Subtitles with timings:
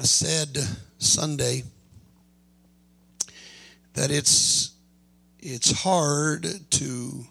[0.00, 0.56] I said
[0.96, 1.62] Sunday
[3.92, 4.70] that it's
[5.38, 7.26] it's hard to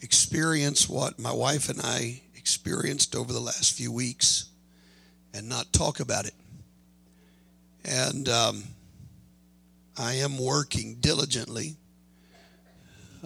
[0.00, 4.50] experience what my wife and I experienced over the last few weeks
[5.34, 6.34] and not talk about it.
[7.84, 8.62] And um,
[9.98, 11.74] I am working diligently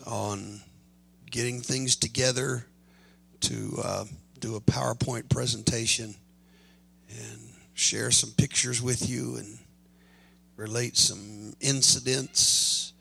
[0.06, 0.62] on
[1.30, 2.64] getting things together
[3.40, 4.04] to uh,
[4.40, 6.14] do a PowerPoint presentation
[7.10, 7.45] and
[7.77, 9.58] share some pictures with you and
[10.57, 12.94] relate some incidents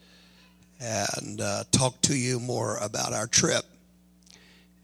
[0.82, 3.64] and uh, talk to you more about our trip.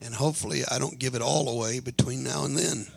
[0.02, 2.88] And hopefully, I don't give it all away between now and then.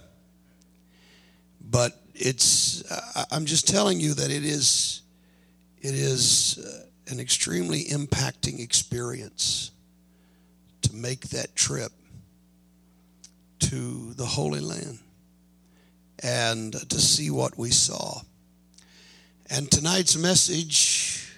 [1.61, 2.85] But it's,
[3.31, 5.03] I'm just telling you that it is,
[5.83, 9.73] it is uh, an extremely impacting experience
[10.83, 11.91] to make that trip
[13.59, 15.01] to the Holy Land
[16.25, 18.23] and to see what we saw.
[19.51, 21.31] And tonight's message,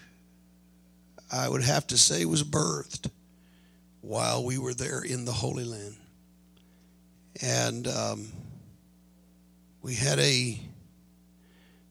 [1.30, 3.10] I would have to say, was birthed
[4.00, 5.96] while we were there in the Holy Land.
[7.42, 8.28] And um,
[9.82, 10.60] we had a,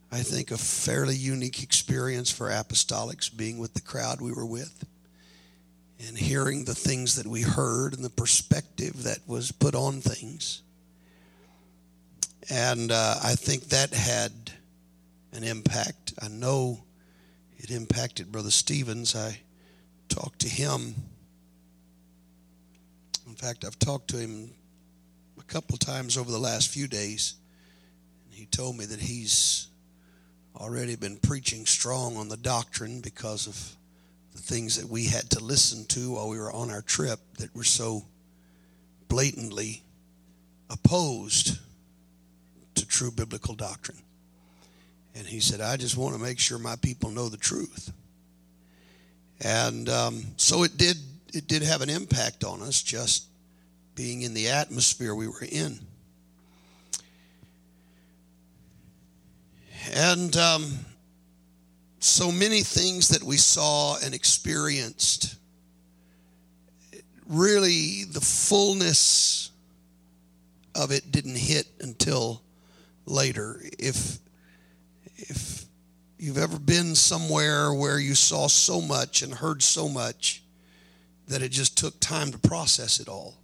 [0.10, 4.86] I think, a fairly unique experience for apostolics being with the crowd we were with
[6.08, 10.62] and hearing the things that we heard and the perspective that was put on things.
[12.50, 14.32] And uh, I think that had
[15.34, 16.14] an impact.
[16.22, 16.84] I know
[17.58, 19.16] it impacted Brother Stevens.
[19.16, 19.40] I
[20.10, 20.94] talked to him.
[23.28, 24.52] In fact, I've talked to him
[25.40, 27.36] a couple times over the last few days.
[28.26, 29.68] And he told me that he's
[30.56, 33.76] already been preaching strong on the doctrine because of
[34.36, 37.54] the things that we had to listen to while we were on our trip that
[37.56, 38.06] were so
[39.08, 39.82] blatantly
[40.70, 41.58] opposed
[42.76, 43.98] to true biblical doctrine.
[45.16, 47.92] And he said, I just want to make sure my people know the truth.
[49.42, 50.98] And um, so it did,
[51.34, 53.26] it did have an impact on us just
[53.96, 55.80] being in the atmosphere we were in.
[59.94, 60.74] And um,
[62.00, 65.36] so many things that we saw and experienced,
[67.28, 69.52] really the fullness
[70.74, 72.42] of it didn't hit until
[73.06, 73.62] later.
[73.80, 74.20] If
[75.18, 75.66] if
[76.18, 80.44] you've ever been somewhere where you saw so much and heard so much
[81.28, 83.36] that it just took time to process it all,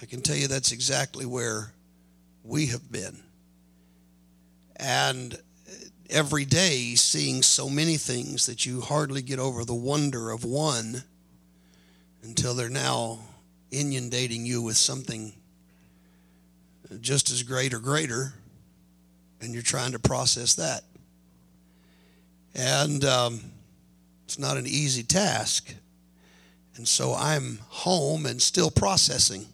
[0.00, 1.72] I can tell you that's exactly where
[2.44, 3.18] we have been.
[4.76, 5.38] And
[6.10, 11.02] every day seeing so many things that you hardly get over the wonder of one
[12.22, 13.20] until they're now
[13.70, 15.32] inundating you with something
[17.00, 18.34] just as great or greater
[19.42, 20.82] and you're trying to process that.
[22.54, 23.40] And um,
[24.24, 25.74] it's not an easy task.
[26.76, 29.46] And so I'm home and still processing.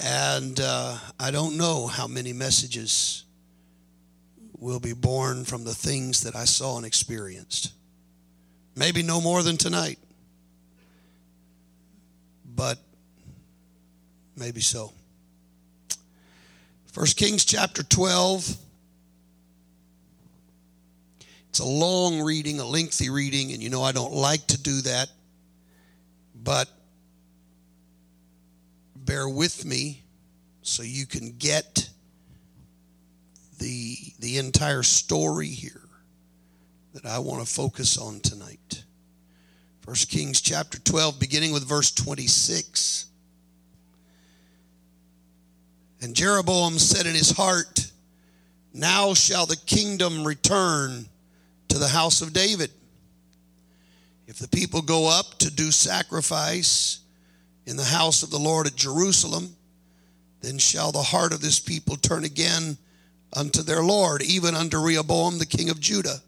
[0.00, 3.24] And uh, I don't know how many messages
[4.58, 7.72] will be born from the things that I saw and experienced.
[8.76, 9.98] Maybe no more than tonight,
[12.46, 12.78] but
[14.36, 14.92] maybe so.
[16.94, 18.54] 1 Kings chapter 12.
[21.48, 24.82] It's a long reading, a lengthy reading, and you know I don't like to do
[24.82, 25.08] that,
[26.34, 26.68] but
[28.94, 30.02] bear with me
[30.60, 31.88] so you can get
[33.58, 35.88] the, the entire story here
[36.92, 38.84] that I want to focus on tonight.
[39.86, 43.06] 1 Kings chapter 12, beginning with verse 26.
[46.02, 47.92] And Jeroboam said in his heart,
[48.74, 51.06] Now shall the kingdom return
[51.68, 52.72] to the house of David.
[54.26, 56.98] If the people go up to do sacrifice
[57.66, 59.54] in the house of the Lord at Jerusalem,
[60.40, 62.76] then shall the heart of this people turn again
[63.32, 66.18] unto their Lord, even unto Rehoboam the king of Judah.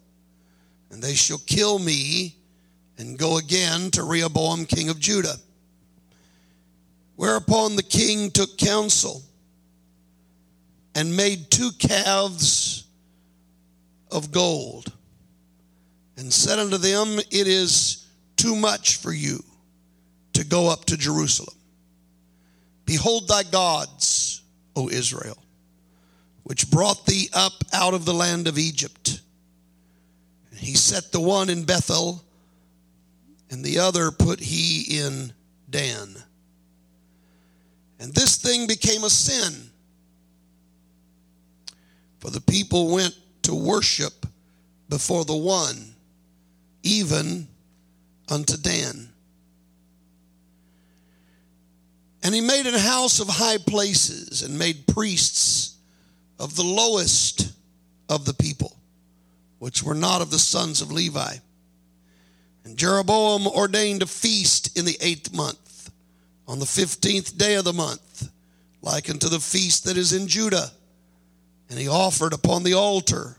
[0.92, 2.36] And they shall kill me
[2.96, 5.34] and go again to Rehoboam king of Judah.
[7.16, 9.24] Whereupon the king took counsel
[10.94, 12.84] and made two calves
[14.10, 14.92] of gold
[16.16, 18.06] and said unto them, It is
[18.36, 19.42] too much for you
[20.34, 21.56] to go up to Jerusalem.
[22.86, 24.42] Behold thy gods,
[24.76, 25.38] O Israel,
[26.44, 29.20] which brought thee up out of the land of Egypt.
[30.50, 32.22] And he set the one in Bethel,
[33.50, 35.32] and the other put he in
[35.68, 36.14] Dan.
[37.98, 39.70] And this thing became a sin
[42.24, 44.24] For the people went to worship
[44.88, 45.94] before the one,
[46.82, 47.48] even
[48.30, 49.10] unto Dan.
[52.22, 55.76] And he made an house of high places and made priests
[56.38, 57.52] of the lowest
[58.08, 58.74] of the people,
[59.58, 61.36] which were not of the sons of Levi.
[62.64, 65.90] And Jeroboam ordained a feast in the eighth month,
[66.48, 68.30] on the fifteenth day of the month,
[68.80, 70.70] like unto the feast that is in Judah.
[71.70, 73.36] And he offered upon the altar.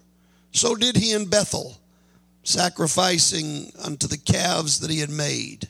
[0.51, 1.77] So did he in Bethel,
[2.43, 5.67] sacrificing unto the calves that he had made.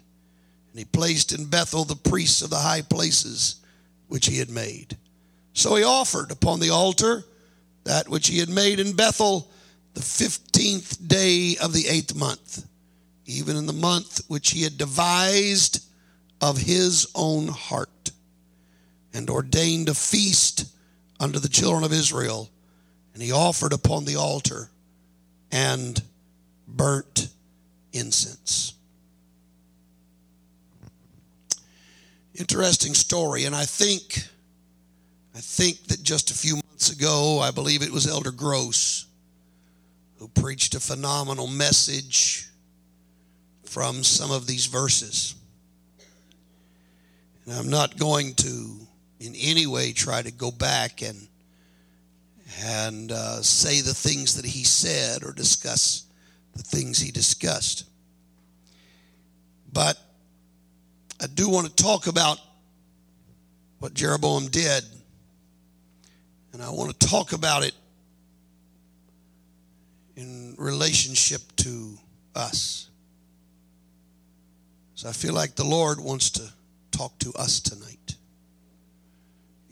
[0.72, 3.58] And he placed in Bethel the priests of the high places
[4.08, 4.98] which he had made.
[5.54, 7.24] So he offered upon the altar
[7.86, 9.50] that which he had made in Bethel
[9.94, 12.66] the fifteenth day of the eighth month,
[13.26, 15.84] even in the month which he had devised
[16.42, 18.12] of his own heart,
[19.14, 20.66] and ordained a feast
[21.20, 22.50] unto the children of Israel.
[23.14, 24.70] And he offered upon the altar
[25.52, 26.02] and
[26.68, 27.30] burnt
[27.94, 28.74] incense.
[32.34, 34.28] Interesting story, and I think
[35.34, 39.06] I think that just a few months ago, I believe it was Elder Gross
[40.18, 42.48] who preached a phenomenal message
[43.64, 45.36] from some of these verses.
[47.46, 48.85] And I'm not going to
[49.26, 51.28] in any way try to go back and
[52.64, 56.06] and uh, say the things that he said or discuss
[56.54, 57.86] the things he discussed.
[59.74, 59.98] But
[61.22, 62.40] I do want to talk about
[63.80, 64.84] what Jeroboam did,
[66.54, 67.74] and I want to talk about it
[70.16, 71.98] in relationship to
[72.36, 72.90] us.
[74.94, 76.50] So I feel like the Lord wants to
[76.92, 78.05] talk to us tonight.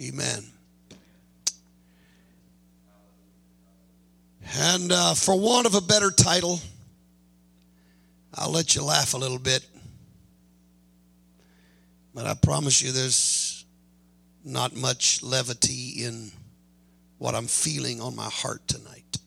[0.04, 0.44] Amen.
[4.56, 6.60] And uh, for want of a better title,
[8.36, 9.66] I'll let you laugh a little bit.
[12.14, 13.66] But I promise you, there's
[14.44, 16.32] not much levity in
[17.18, 19.18] what I'm feeling on my heart tonight.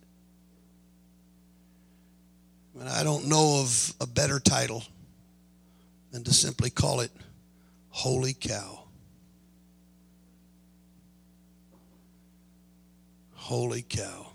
[2.75, 4.85] But I don't know of a better title
[6.13, 7.11] than to simply call it
[7.89, 8.86] Holy Cow.
[13.47, 14.27] Holy cow.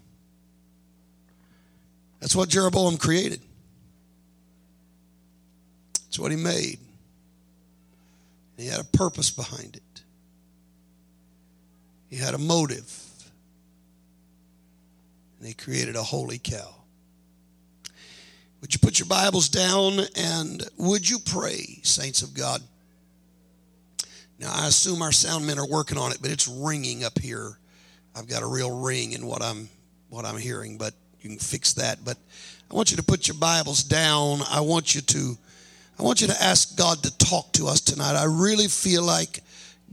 [2.22, 3.42] That's what Jeroboam created.
[6.06, 6.80] That's what he made.
[8.56, 10.02] He had a purpose behind it,
[12.10, 13.00] he had a motive.
[15.40, 16.74] And he created a holy cow.
[18.62, 22.62] Would you put your Bibles down and would you pray, saints of God?
[24.40, 27.58] Now, I assume our sound men are working on it, but it's ringing up here.
[28.16, 29.69] I've got a real ring in what I'm
[30.10, 32.04] what I'm hearing, but you can fix that.
[32.04, 32.18] But
[32.69, 34.40] I want you to put your Bibles down.
[34.50, 35.38] I want you to
[36.00, 38.16] I want you to ask God to talk to us tonight.
[38.16, 39.42] I really feel like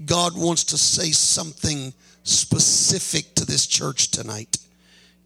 [0.06, 1.92] God wants to say something
[2.22, 4.58] specific to this church tonight.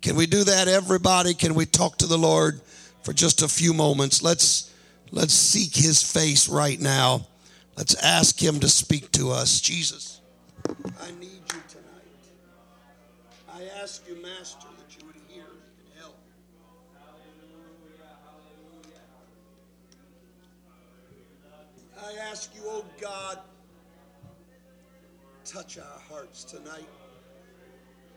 [0.00, 1.34] Can we do that, everybody?
[1.34, 2.60] Can we talk to the Lord
[3.02, 4.22] for just a few moments?
[4.22, 4.74] Let's
[5.12, 7.26] let's seek his face right now.
[7.76, 9.60] Let's ask him to speak to us.
[9.60, 10.20] Jesus,
[11.00, 11.61] I need you
[13.82, 16.16] ask you, Master, that you would hear and help.
[22.00, 23.40] I ask you, oh God,
[25.44, 26.86] touch our hearts tonight.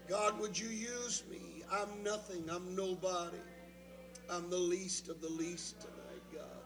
[0.07, 1.63] God, would you use me?
[1.71, 2.47] I'm nothing.
[2.47, 3.37] I'm nobody.
[4.29, 6.63] I'm the least of the least tonight, God.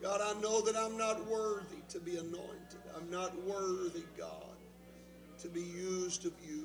[0.00, 2.80] God, I know that I'm not worthy to be anointed.
[2.96, 4.56] I'm not worthy, God,
[5.42, 6.64] to be used of you.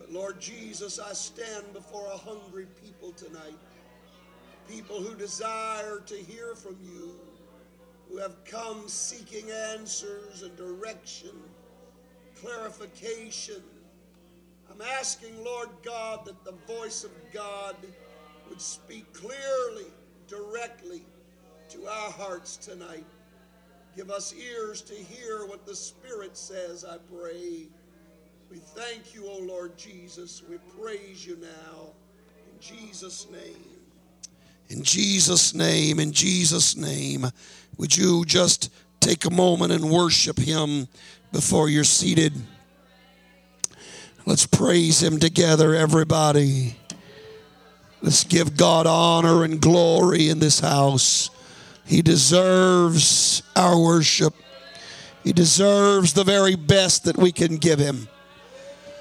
[0.00, 3.58] But Lord Jesus, I stand before a hungry people tonight.
[4.66, 7.20] People who desire to hear from you,
[8.08, 11.32] who have come seeking answers and direction,
[12.40, 13.62] clarification.
[14.72, 17.76] I'm asking, Lord God, that the voice of God
[18.48, 19.90] would speak clearly,
[20.26, 21.02] directly
[21.68, 23.04] to our hearts tonight.
[23.94, 27.68] Give us ears to hear what the Spirit says, I pray.
[28.50, 30.42] We thank you, O Lord Jesus.
[30.48, 31.92] We praise you now.
[32.52, 33.64] In Jesus' name.
[34.68, 37.26] In Jesus' name, in Jesus' name,
[37.76, 40.88] would you just take a moment and worship Him
[41.30, 42.32] before you're seated?
[44.26, 46.74] Let's praise Him together, everybody.
[48.02, 51.30] Let's give God honor and glory in this house.
[51.86, 54.34] He deserves our worship.
[55.22, 58.08] He deserves the very best that we can give Him.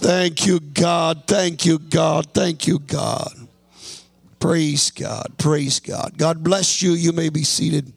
[0.00, 1.24] Thank you, God.
[1.26, 2.32] Thank you, God.
[2.32, 3.32] Thank you, God.
[4.38, 5.34] Praise God.
[5.38, 6.16] Praise God.
[6.16, 6.92] God bless you.
[6.92, 7.92] You may be seated.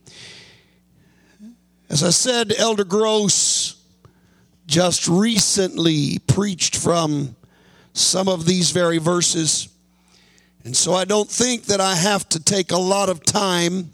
[1.92, 3.76] As I said, Elder Gross
[4.66, 7.36] just recently preached from
[7.94, 9.70] some of these very verses.
[10.64, 13.94] And so I don't think that I have to take a lot of time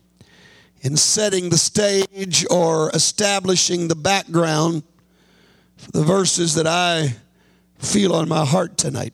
[0.79, 4.83] in setting the stage or establishing the background
[5.75, 7.17] for the verses that I
[7.79, 9.13] feel on my heart tonight.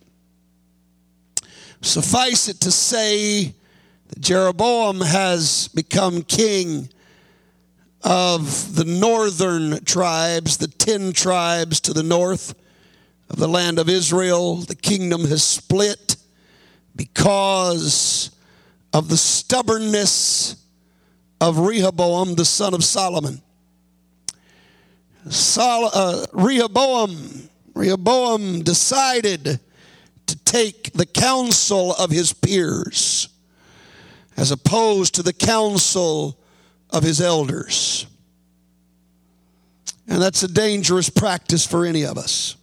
[1.81, 3.53] Suffice it to say
[4.07, 6.89] that Jeroboam has become king
[8.03, 12.53] of the northern tribes, the ten tribes to the north
[13.29, 14.57] of the land of Israel.
[14.57, 16.17] The kingdom has split
[16.95, 18.31] because
[18.93, 20.55] of the stubbornness
[21.41, 23.41] of Rehoboam, the son of Solomon.
[25.29, 29.59] Sol- uh, Rehoboam, Rehoboam decided
[30.27, 33.29] to take the counsel of his peers
[34.37, 36.37] as opposed to the counsel
[36.89, 38.07] of his elders.
[40.07, 42.55] And that's a dangerous practice for any of us.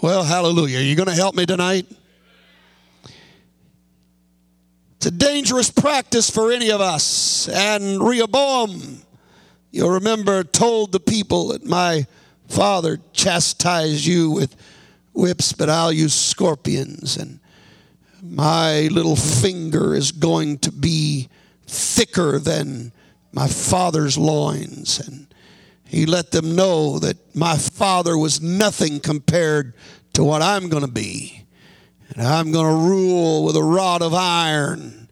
[0.00, 0.78] Well, hallelujah.
[0.78, 1.86] Are you going to help me tonight?
[4.96, 7.48] It's a dangerous practice for any of us.
[7.48, 9.02] And Rehoboam,
[9.70, 12.06] you'll remember, told the people that my
[12.48, 14.56] father chastised you with
[15.12, 17.16] whips, but I'll use scorpions.
[17.16, 17.40] And
[18.22, 21.28] my little finger is going to be
[21.66, 22.92] thicker than
[23.32, 24.98] my father's loins.
[25.06, 25.26] And
[25.84, 29.74] he let them know that my father was nothing compared
[30.14, 31.44] to what I'm going to be.
[32.14, 35.08] And I'm going to rule with a rod of iron,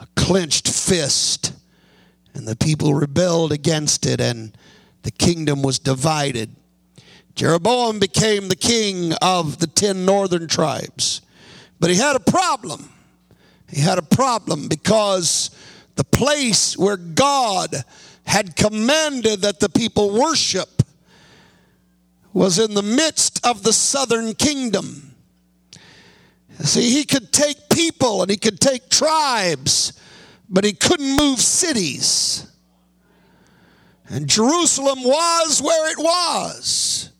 [0.00, 1.52] a clenched fist.
[2.36, 4.56] And the people rebelled against it, and
[5.02, 6.54] the kingdom was divided.
[7.34, 11.22] Jeroboam became the king of the ten northern tribes.
[11.80, 12.90] But he had a problem.
[13.70, 15.50] He had a problem because
[15.94, 17.84] the place where God
[18.24, 20.82] had commanded that the people worship
[22.34, 25.14] was in the midst of the southern kingdom.
[26.60, 29.94] See, he could take people and he could take tribes,
[30.48, 32.46] but he couldn't move cities.
[34.08, 37.10] And Jerusalem was where it was,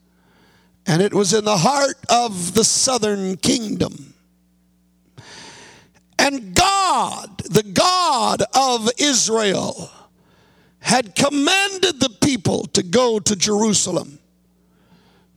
[0.87, 4.14] and it was in the heart of the southern kingdom.
[6.18, 9.90] And God, the God of Israel,
[10.78, 14.21] had commanded the people to go to Jerusalem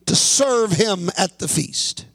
[0.06, 2.06] to serve him at the feast.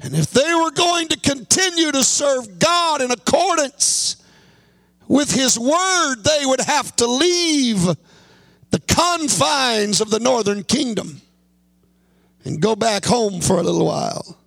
[0.00, 4.16] And if they were going to continue to serve God in accordance
[5.06, 7.84] with his word, they would have to leave
[8.70, 11.20] the confines of the northern kingdom
[12.44, 14.38] and go back home for a little while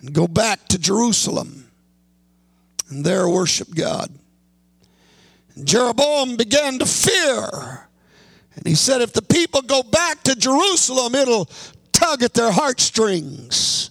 [0.00, 1.68] and go back to Jerusalem
[2.88, 4.10] and there worship God.
[5.54, 7.88] And Jeroboam began to fear.
[8.54, 11.48] And he said, if the people go back to Jerusalem, it'll
[11.92, 13.89] tug at their heartstrings.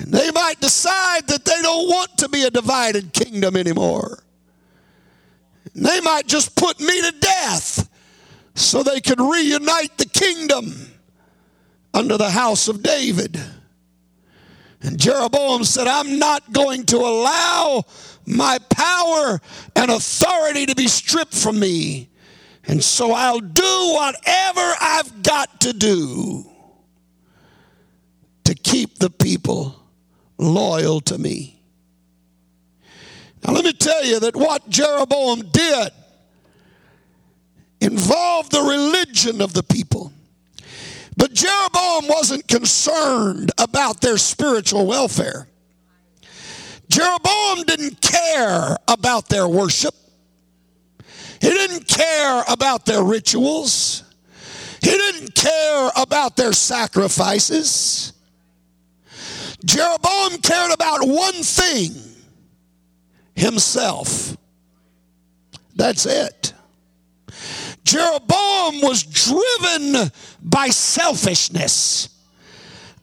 [0.00, 4.22] And they might decide that they don't want to be a divided kingdom anymore.
[5.74, 7.86] And they might just put me to death
[8.54, 10.72] so they could reunite the kingdom
[11.92, 13.38] under the house of David.
[14.80, 17.84] And Jeroboam said, I'm not going to allow
[18.24, 19.38] my power
[19.76, 22.08] and authority to be stripped from me.
[22.64, 26.50] And so I'll do whatever I've got to do
[28.44, 29.79] to keep the people
[30.40, 31.60] loyal to me.
[33.44, 35.92] Now, let me tell you that what Jeroboam did
[37.80, 40.12] involved the religion of the people.
[41.16, 45.48] But Jeroboam wasn't concerned about their spiritual welfare.
[46.88, 49.94] Jeroboam didn't care about their worship.
[51.40, 54.04] He didn't care about their rituals.
[54.82, 58.12] He didn't care about their sacrifices.
[59.64, 61.94] Jeroboam cared about one thing
[63.34, 64.36] himself.
[65.76, 66.52] That's it.
[67.84, 70.10] Jeroboam was driven
[70.42, 72.08] by selfishness.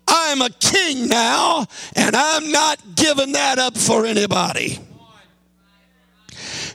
[0.08, 4.80] I'm a king now, and I'm not giving that up for anybody.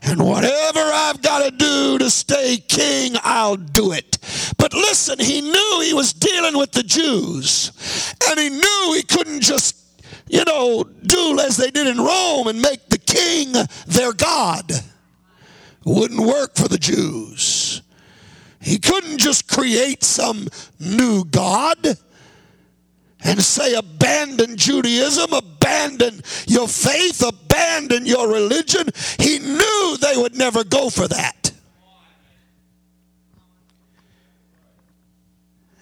[0.04, 4.18] And whatever I've got to do to stay king, I'll do it.
[4.58, 7.70] But listen, he knew he was dealing with the Jews.
[8.28, 9.76] And he knew he couldn't just,
[10.28, 13.52] you know, do as they did in Rome and make the king
[13.86, 14.72] their God.
[15.84, 17.82] Wouldn't work for the Jews.
[18.60, 21.96] He couldn't just create some new God
[23.24, 28.88] and say, abandon Judaism, abandon your faith, abandon your religion.
[29.18, 31.52] He knew they would never go for that.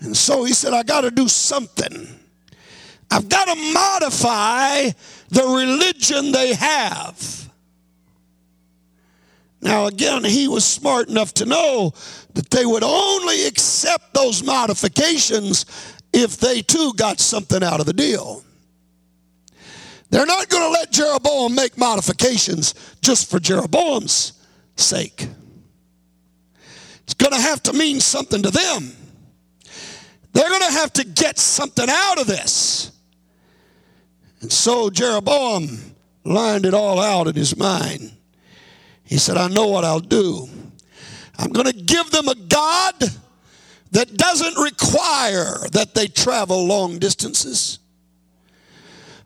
[0.01, 2.09] And so he said, I got to do something.
[3.11, 4.91] I've got to modify
[5.29, 7.51] the religion they have.
[9.63, 11.93] Now, again, he was smart enough to know
[12.33, 15.67] that they would only accept those modifications
[16.13, 18.45] if they too got something out of the deal.
[20.11, 24.33] They're not going to let Jeroboam make modifications just for Jeroboam's
[24.77, 25.29] sake.
[27.05, 28.93] It's going to have to mean something to them.
[30.33, 32.93] They're going to have to get something out of this.
[34.41, 38.13] And so Jeroboam lined it all out in his mind.
[39.05, 40.49] He said, I know what I'll do.
[41.39, 42.95] I'm going to give them a God
[43.93, 47.79] that doesn't require that they travel long distances.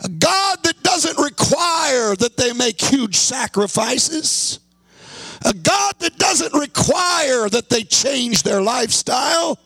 [0.01, 4.59] A God that doesn't require that they make huge sacrifices.
[5.45, 9.59] A God that doesn't require that they change their lifestyle.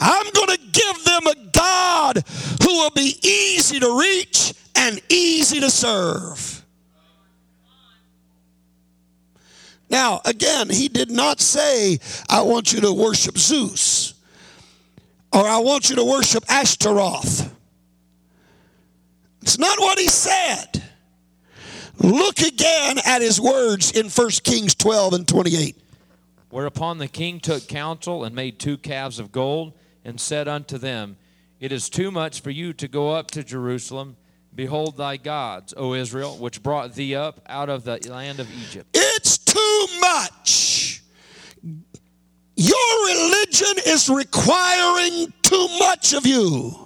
[0.00, 2.24] I'm going to give them a God
[2.62, 6.61] who will be easy to reach and easy to serve.
[9.92, 14.14] Now, again, he did not say, I want you to worship Zeus
[15.32, 17.54] or I want you to worship Ashtaroth.
[19.40, 20.82] It's not what he said.
[21.98, 25.76] Look again at his words in 1 Kings 12 and 28.
[26.50, 29.72] Whereupon the king took counsel and made two calves of gold
[30.04, 31.16] and said unto them,
[31.60, 34.16] It is too much for you to go up to Jerusalem.
[34.54, 38.90] Behold thy gods, O Israel, which brought thee up out of the land of Egypt.
[38.92, 39.61] It's too
[40.02, 41.02] much.
[42.56, 46.82] Your religion is requiring too much of you.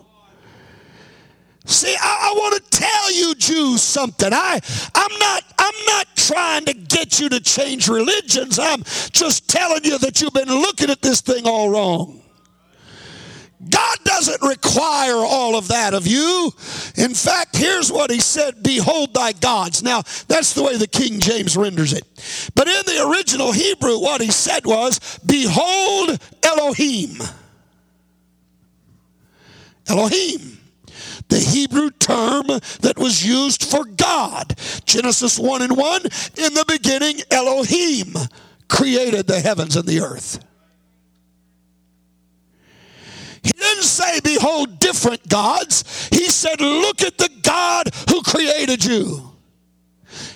[1.67, 4.33] See, I, I want to tell you Jews something.
[4.33, 4.61] I,
[4.95, 8.59] I'm not, I'm not trying to get you to change religions.
[8.59, 12.23] I'm just telling you that you've been looking at this thing all wrong.
[13.71, 16.53] God doesn't require all of that of you.
[16.97, 19.83] In fact, here's what he said Behold thy gods.
[19.83, 22.05] Now, that's the way the King James renders it.
[22.55, 27.19] But in the original Hebrew, what he said was Behold Elohim.
[29.89, 30.59] Elohim.
[31.29, 34.55] The Hebrew term that was used for God.
[34.85, 38.15] Genesis 1 and 1 In the beginning, Elohim
[38.69, 40.46] created the heavens and the earth.
[43.77, 46.09] Didn't say, Behold different gods.
[46.11, 49.33] He said, Look at the God who created you.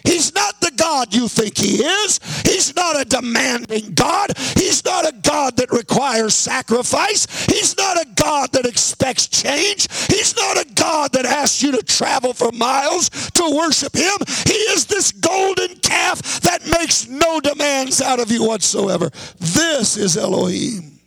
[0.04, 2.20] He's not the God you think he is.
[2.44, 4.36] He's not a demanding God.
[4.54, 7.46] He's not a God that requires sacrifice.
[7.46, 9.88] He's not a God that expects change.
[10.08, 14.16] He's not a God that asks you to travel for miles to worship him.
[14.46, 19.10] He is this golden calf that makes no demands out of you whatsoever.
[19.38, 20.99] This is Elohim.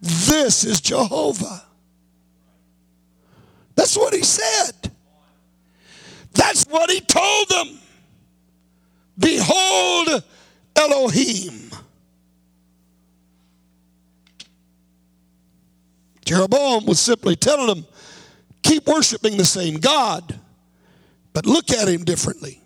[0.00, 1.62] This is Jehovah.
[3.74, 4.90] That's what he said.
[6.32, 7.78] That's what he told them.
[9.18, 10.22] Behold
[10.76, 11.70] Elohim.
[16.24, 17.86] Jeroboam was simply telling them,
[18.62, 20.38] keep worshiping the same God,
[21.32, 22.60] but look at him differently.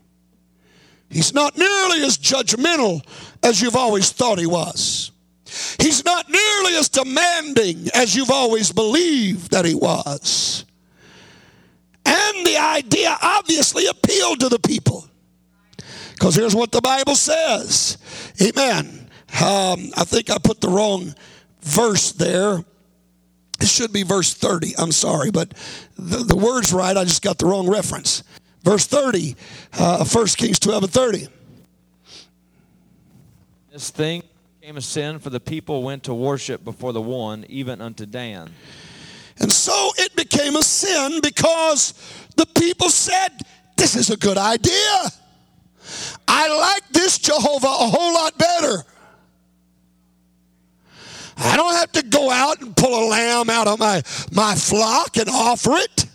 [1.10, 3.04] He's not nearly as judgmental
[3.42, 5.09] as you've always thought he was.
[5.80, 10.64] He's not nearly as demanding as you've always believed that he was.
[12.06, 15.08] And the idea obviously appealed to the people.
[16.12, 17.98] Because here's what the Bible says.
[18.40, 19.08] Amen.
[19.42, 21.14] Um, I think I put the wrong
[21.62, 22.64] verse there.
[23.60, 24.74] It should be verse 30.
[24.78, 25.54] I'm sorry, but
[25.98, 26.96] the, the word's right.
[26.96, 28.22] I just got the wrong reference.
[28.62, 29.36] Verse 30,
[29.78, 31.28] uh, 1 Kings 12 and 30.
[33.72, 34.22] This thing
[34.70, 38.48] became a sin, for the people went to worship before the one, even unto Dan.
[39.40, 41.92] And so it became a sin because
[42.36, 43.30] the people said,
[43.76, 45.10] This is a good idea.
[46.28, 48.84] I like this Jehovah a whole lot better.
[51.36, 55.16] I don't have to go out and pull a lamb out of my, my flock
[55.16, 56.06] and offer it.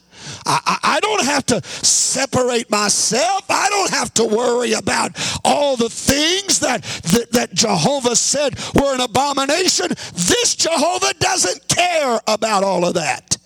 [0.46, 3.46] I, I, don't have to separate myself.
[3.50, 8.94] I don't have to worry about all the things that, that, that Jehovah said were
[8.94, 9.88] an abomination.
[10.14, 13.38] This Jehovah doesn't care about all of that.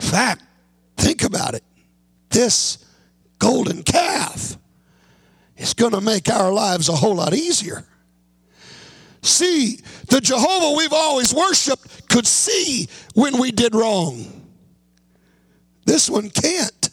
[0.00, 0.42] In fact,
[0.96, 1.62] think about it.
[2.30, 2.84] This
[3.38, 4.56] golden calf
[5.56, 7.84] is going to make our lives a whole lot easier.
[9.22, 14.38] See, the Jehovah we've always worshiped could see when we did wrong.
[15.84, 16.90] This one can't.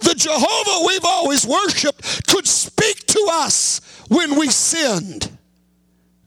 [0.00, 5.30] The Jehovah we've always worshiped could speak to us when we sinned.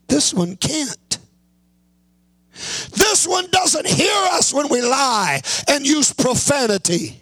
[0.07, 1.17] This one can't.
[2.91, 7.21] This one doesn't hear us when we lie and use profanity.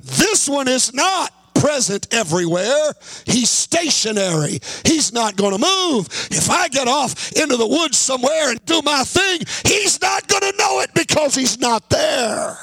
[0.00, 1.32] This one is not
[1.66, 2.92] present everywhere.
[3.24, 4.60] He's stationary.
[4.84, 6.06] He's not going to move.
[6.30, 10.42] If I get off into the woods somewhere and do my thing, he's not going
[10.42, 12.56] to know it because he's not there.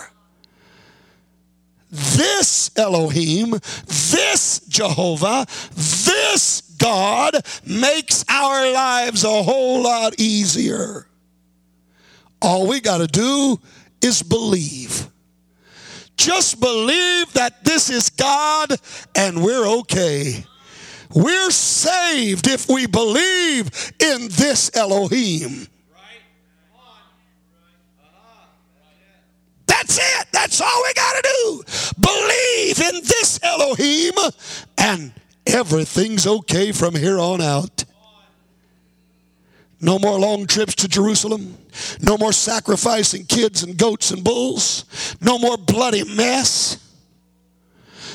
[1.92, 7.36] This Elohim, this Jehovah, this God
[7.66, 11.08] makes our lives a whole lot easier.
[12.42, 13.60] All we got to do
[14.02, 15.10] is believe.
[16.18, 18.76] Just believe that this is God
[19.16, 20.46] and we're okay.
[21.14, 25.68] We're saved if we believe in this Elohim.
[29.66, 30.28] That's it.
[30.32, 31.64] That's all we got to do.
[32.00, 34.14] Believe in this Elohim,
[34.78, 35.14] and
[35.46, 37.84] everything's okay from here on out.
[39.82, 41.58] No more long trips to Jerusalem.
[42.02, 44.86] No more sacrificing kids and goats and bulls.
[45.22, 46.80] No more bloody mess.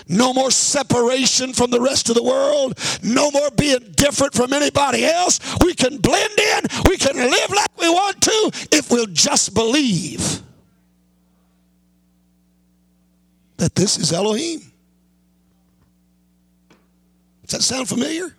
[0.08, 2.78] No more separation from the rest of the world.
[3.02, 5.38] No more being different from anybody else.
[5.62, 6.60] We can blend in.
[6.88, 10.42] We can live like we want to if we'll just believe
[13.58, 14.60] that this is Elohim.
[17.42, 18.24] Does that sound familiar?
[18.24, 18.32] I'm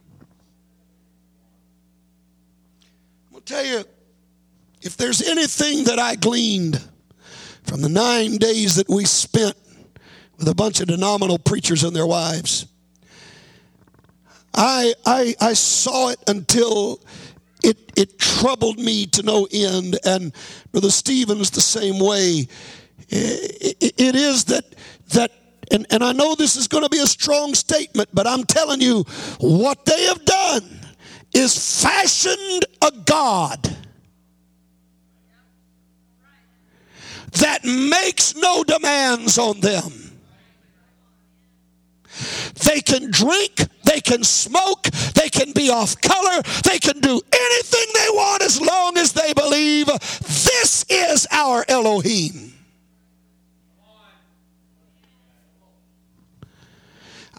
[3.31, 3.83] going to tell you,
[4.81, 6.81] if there's anything that I gleaned
[7.63, 9.55] from the nine days that we spent
[10.37, 12.65] with a bunch of denominational preachers and their wives,
[14.53, 17.03] I, I, I saw it until
[17.63, 19.97] it, it troubled me to no end.
[20.05, 20.33] And
[20.71, 22.47] Brother Stevens, the same way.
[23.09, 24.63] it, it, it is that,
[25.09, 25.31] that
[25.71, 28.81] and, and I know this is going to be a strong statement, but I'm telling
[28.81, 29.03] you,
[29.39, 30.79] what they have done
[31.33, 33.77] is fashioned a God
[37.33, 39.91] that makes no demands on them.
[42.65, 47.85] They can drink, they can smoke, they can be off color, they can do anything
[47.93, 52.58] they want as long as they believe this is our Elohim.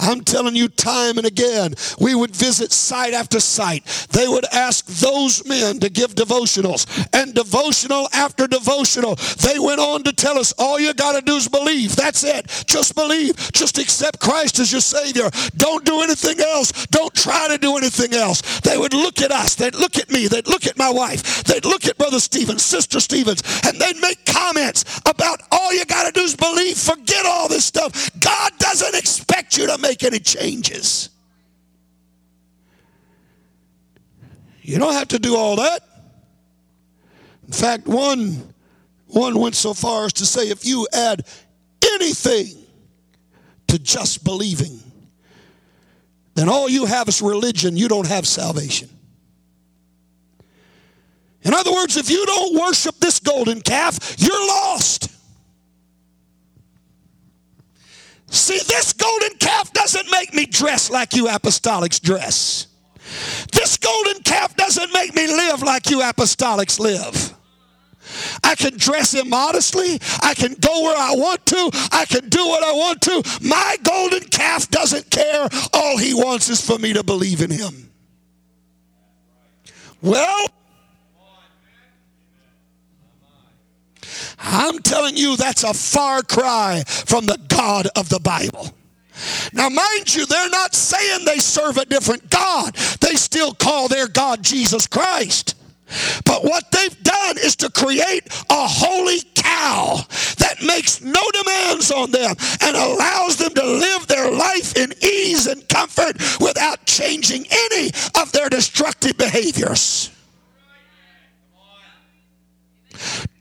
[0.00, 3.84] I'm telling you time and again, we would visit site after site.
[4.10, 9.16] They would ask those men to give devotionals, and devotional after devotional.
[9.16, 11.96] They went on to tell us all you got to do is believe.
[11.96, 12.46] That's it.
[12.66, 13.36] Just believe.
[13.52, 15.28] Just accept Christ as your Savior.
[15.56, 16.86] Don't do anything else.
[16.86, 18.60] Don't try to do anything else.
[18.60, 19.54] They would look at us.
[19.54, 20.28] They'd look at me.
[20.28, 21.44] They'd look at my wife.
[21.44, 26.06] They'd look at Brother Stevens, Sister Stevens, and they'd make comments about all you got
[26.06, 26.76] to do is believe.
[26.78, 28.10] Forget all this stuff.
[28.20, 31.10] God doesn't expect you to make make any changes.
[34.62, 35.80] You don't have to do all that.
[37.44, 38.54] In fact, one,
[39.08, 41.26] one went so far as to say if you add
[41.94, 42.46] anything
[43.66, 44.78] to just believing,
[46.36, 48.88] then all you have is religion, you don't have salvation.
[51.42, 55.09] In other words, if you don't worship this golden calf, you're lost.
[58.30, 62.68] See, this golden calf doesn't make me dress like you apostolics dress.
[63.52, 67.34] This golden calf doesn't make me live like you apostolics live.
[68.42, 70.00] I can dress immodestly.
[70.22, 71.70] I can go where I want to.
[71.92, 73.22] I can do what I want to.
[73.42, 75.48] My golden calf doesn't care.
[75.72, 77.90] All he wants is for me to believe in him.
[80.02, 80.46] Well,
[84.40, 88.74] I'm telling you, that's a far cry from the God of the Bible.
[89.52, 92.74] Now, mind you, they're not saying they serve a different God.
[93.00, 95.56] They still call their God Jesus Christ.
[96.24, 99.98] But what they've done is to create a holy cow
[100.38, 105.46] that makes no demands on them and allows them to live their life in ease
[105.46, 110.10] and comfort without changing any of their destructive behaviors.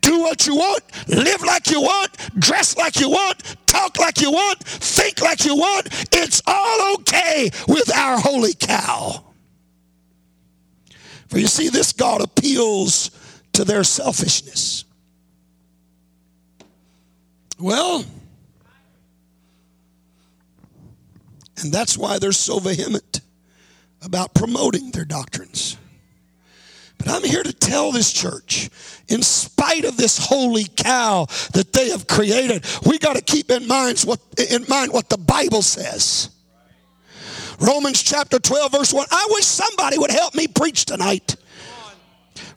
[0.09, 4.31] Do what you want, live like you want, dress like you want, talk like you
[4.31, 5.87] want, think like you want.
[6.11, 9.23] It's all okay with our holy cow.
[11.27, 13.11] For you see, this God appeals
[13.53, 14.83] to their selfishness.
[17.59, 18.03] Well,
[21.61, 23.21] and that's why they're so vehement
[24.01, 25.77] about promoting their doctrines.
[26.99, 28.69] But I'm here to tell this church,
[29.07, 33.67] in spite of this holy cow that they have created, we got to keep in
[33.67, 36.29] mind what in mind what the Bible says.
[37.59, 39.07] Romans chapter 12, verse 1.
[39.11, 41.35] I wish somebody would help me preach tonight.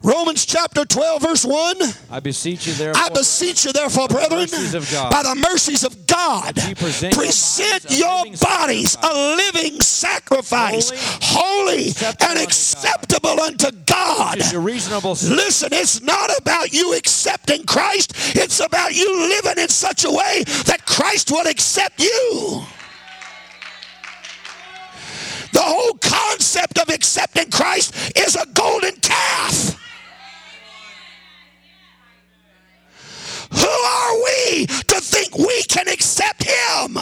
[0.01, 1.77] Romans chapter 12, verse 1.
[2.11, 4.47] I beseech you, therefore, I beseech you, therefore, brethren,
[4.91, 9.35] God, by the mercies of God, present your present bodies a your living bodies a
[9.35, 10.91] living sacrifice,
[11.21, 14.51] holy, acceptable and acceptable unto God.
[14.51, 20.05] your reasonable Listen, it's not about you accepting Christ, it's about you living in such
[20.05, 22.63] a way that Christ will accept you.
[25.53, 29.79] The whole concept of accepting Christ is a golden calf.
[33.51, 36.97] Who are we to think we can accept him?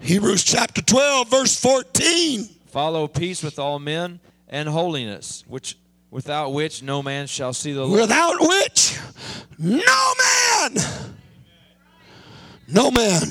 [0.00, 2.48] Hebrews chapter 12, verse 14.
[2.66, 5.78] Follow peace with all men and holiness, which
[6.10, 8.00] without which no man shall see the Lord.
[8.02, 8.98] without which
[9.58, 10.12] no
[10.66, 10.84] man
[12.68, 13.22] no man.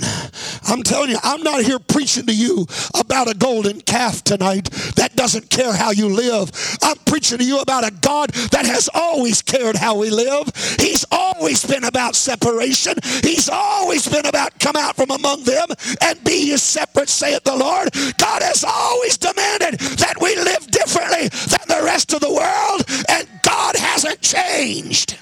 [0.65, 2.65] I'm telling you i'm not here preaching to you
[2.97, 6.51] about a golden calf tonight that doesn't care how you live.
[6.81, 10.51] I'm preaching to you about a god that has always cared how we live.
[10.79, 12.93] He's always been about separation.
[13.21, 15.67] He's always been about come out from among them
[16.01, 17.91] and be ye separate saith the lord.
[18.17, 23.27] God has always demanded that we live differently than the rest of the world and
[23.43, 25.17] god hasn't changed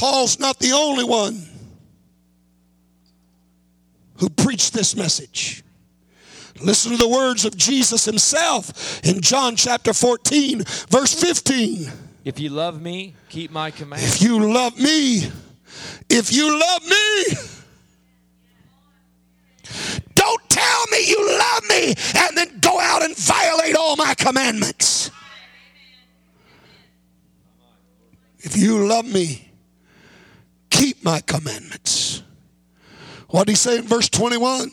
[0.00, 1.46] Paul's not the only one
[4.16, 5.62] who preached this message.
[6.58, 11.92] Listen to the words of Jesus himself in John chapter 14, verse 15.
[12.24, 14.16] If you love me, keep my commandments.
[14.16, 15.30] If you love me,
[16.08, 17.24] if you love me,
[20.14, 25.10] don't tell me you love me and then go out and violate all my commandments.
[28.38, 29.49] If you love me,
[31.10, 32.22] my commandments.
[33.30, 34.70] What did he say in verse 21?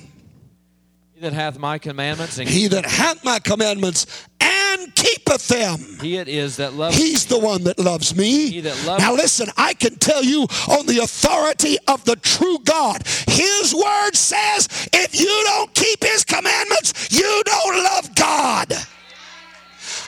[1.15, 4.05] He that hath my commandments and He that hath my commandments
[4.39, 5.79] and keepeth them.
[5.99, 8.49] he it is that loves He's the one that loves me.
[8.51, 12.59] He that loves- now listen, I can tell you on the authority of the true
[12.63, 13.01] God.
[13.27, 18.73] His word says, if you don't keep his commandments, you don't love God.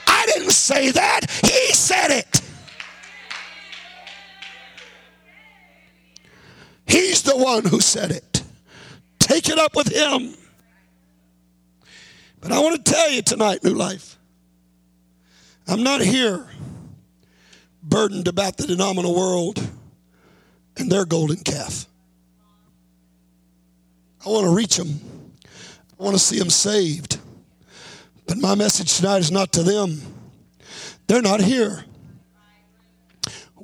[0.06, 1.22] I didn't say that.
[1.44, 2.39] He said it.
[6.90, 8.44] He's the one who said it.
[9.20, 10.34] Take it up with him.
[12.42, 14.18] But I want to tell you tonight, New Life,
[15.68, 16.48] I'm not here
[17.84, 19.66] burdened about the denominal world
[20.78, 21.86] and their golden calf.
[24.26, 25.00] I want to reach them.
[26.00, 27.20] I want to see them saved.
[28.26, 30.02] But my message tonight is not to them.
[31.08, 31.86] They're not here.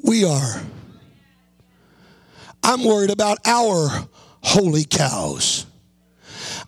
[0.03, 0.61] We are.
[2.65, 4.07] I'm worried about our
[4.41, 5.67] holy cows.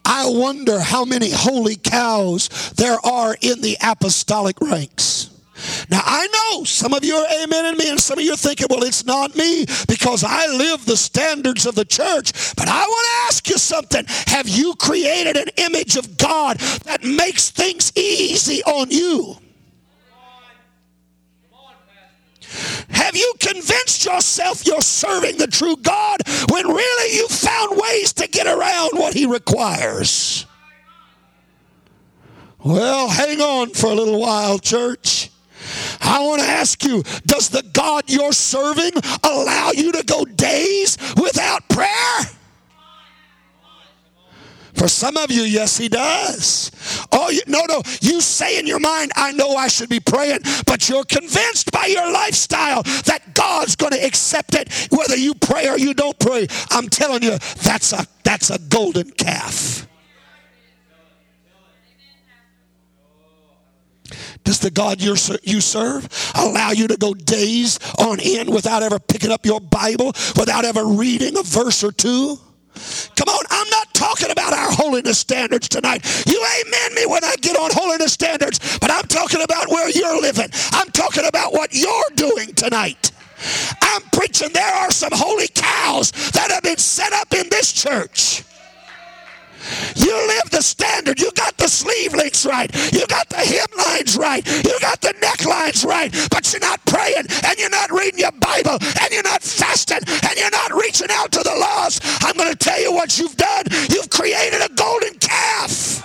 [0.05, 5.31] I wonder how many holy cows there are in the apostolic ranks.
[5.89, 8.67] Now, I know some of you are amening me, and some of you are thinking,
[8.69, 12.31] well, it's not me because I live the standards of the church.
[12.55, 14.05] But I want to ask you something.
[14.27, 19.37] Have you created an image of God that makes things easy on you?
[22.89, 28.27] Have you convinced yourself you're serving the true God when really you found ways to
[28.27, 30.45] get around what He requires?
[32.63, 35.29] Well, hang on for a little while, church.
[36.01, 38.91] I want to ask you Does the God you're serving
[39.23, 42.19] allow you to go days without prayer?
[44.73, 46.71] For some of you, yes, he does.
[47.27, 47.81] Oh, you, no, no.
[47.99, 51.87] You say in your mind, I know I should be praying, but you're convinced by
[51.87, 56.47] your lifestyle that God's going to accept it whether you pray or you don't pray.
[56.71, 59.85] I'm telling you, that's a that's a golden calf.
[64.45, 69.31] Does the God you serve allow you to go days on end without ever picking
[69.31, 72.39] up your Bible, without ever reading a verse or two?
[73.15, 76.05] Come on, I'm not talking about our holiness standards tonight.
[76.27, 80.21] You amen me when I get on holiness standards, but I'm talking about where you're
[80.21, 80.49] living.
[80.71, 83.11] I'm talking about what you're doing tonight.
[83.81, 88.43] I'm preaching there are some holy cows that have been set up in this church.
[89.95, 91.19] You live the standard.
[91.19, 92.73] You got the sleeve links right.
[92.93, 94.45] You got the hemlines right.
[94.63, 96.11] You got the necklines right.
[96.31, 100.37] But you're not praying and you're not reading your Bible and you're not fasting and
[100.37, 102.01] you're not reaching out to the lost.
[102.23, 103.65] I'm going to tell you what you've done.
[103.89, 106.03] You've created a golden calf.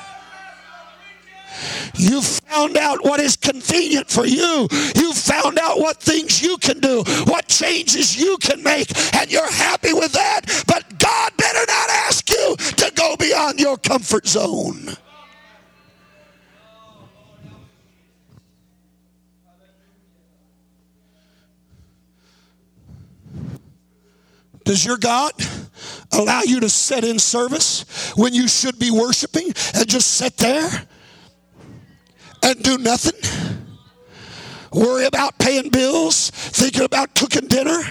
[1.94, 4.68] You found out what is convenient for you.
[4.96, 9.51] You found out what things you can do, what changes you can make, and you're
[9.51, 10.64] happy with that.
[10.66, 14.96] But God better not ask you to go beyond your comfort zone.
[24.64, 25.33] Does your God
[26.12, 30.70] allow you to sit in service when you should be worshiping and just sit there
[32.42, 33.18] and do nothing?
[34.72, 37.83] Worry about paying bills, thinking about cooking dinner,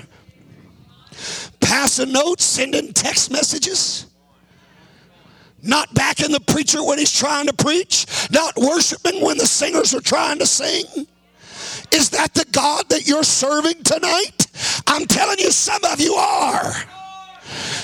[1.59, 4.07] passing notes, sending text messages,
[5.63, 10.01] not backing the preacher when he's trying to preach, not worshiping when the singers are
[10.01, 10.85] trying to sing.
[11.91, 14.47] Is that the God that you're serving tonight?
[14.87, 16.73] I'm telling you, some of you are.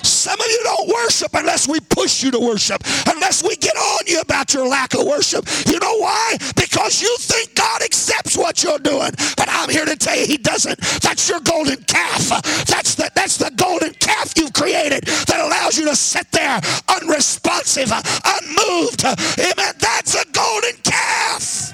[0.04, 4.02] Some of you don't worship unless we push you to worship, unless we get on
[4.08, 5.46] you about your lack of worship.
[5.66, 6.38] You know why?
[6.56, 9.12] Because you think God accepts what you're doing.
[9.36, 10.80] But I'm here to tell you He doesn't.
[11.02, 12.30] That's your golden calf.
[12.66, 17.92] That's the, that's the golden calf you've created that allows you to sit there unresponsive,
[17.92, 19.04] unmoved.
[19.06, 19.74] Amen.
[19.80, 21.74] That's a golden calf.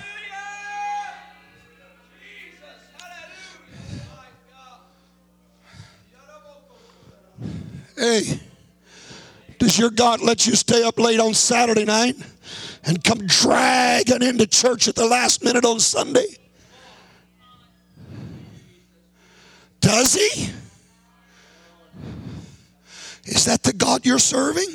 [7.96, 8.40] Hey,
[9.60, 12.16] does your God let you stay up late on Saturday night
[12.86, 16.26] and come dragging into church at the last minute on Sunday?
[19.80, 20.50] Does he?
[23.26, 24.70] Is that the God you're serving?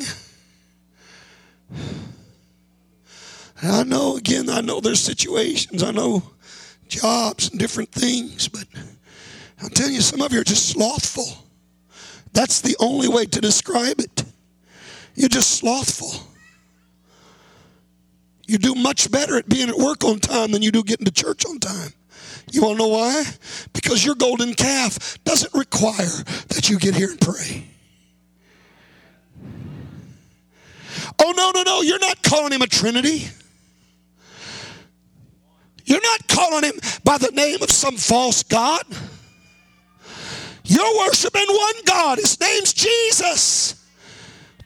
[3.62, 6.22] I know, again, I know there's situations, I know
[6.88, 8.64] jobs and different things, but
[9.60, 11.47] I'm telling you, some of you are just slothful.
[12.38, 14.22] That's the only way to describe it.
[15.16, 16.24] You're just slothful.
[18.46, 21.10] You do much better at being at work on time than you do getting to
[21.10, 21.90] church on time.
[22.52, 23.24] You want to know why?
[23.72, 27.64] Because your golden calf doesn't require that you get here and pray.
[31.20, 31.80] Oh, no, no, no.
[31.80, 33.26] You're not calling him a Trinity.
[35.86, 38.84] You're not calling him by the name of some false God.
[40.68, 42.18] You're worshiping one God.
[42.18, 43.84] His name's Jesus.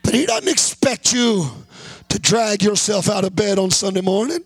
[0.02, 1.46] But he doesn't expect you
[2.08, 4.40] to drag yourself out of bed on Sunday morning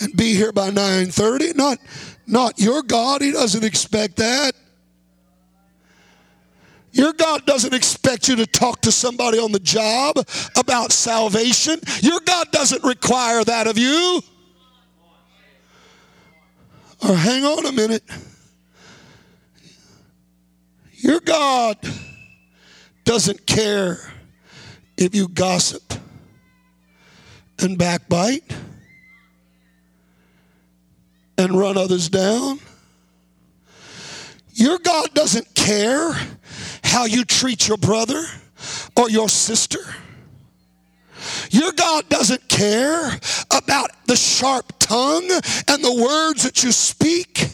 [0.00, 1.54] and be here by 9:30.
[1.56, 1.78] Not
[2.26, 3.20] not your God.
[3.20, 4.54] He doesn't expect that.
[6.92, 10.16] Your God doesn't expect you to talk to somebody on the job
[10.56, 11.80] about salvation.
[12.00, 14.22] Your God doesn't require that of you.
[17.08, 18.04] Or hang on a minute.
[21.02, 21.78] Your God
[23.04, 23.98] doesn't care
[24.98, 25.94] if you gossip
[27.58, 28.44] and backbite
[31.38, 32.60] and run others down.
[34.52, 36.12] Your God doesn't care
[36.84, 38.22] how you treat your brother
[38.94, 39.80] or your sister.
[41.50, 43.10] Your God doesn't care
[43.50, 45.30] about the sharp tongue
[45.66, 47.48] and the words that you speak.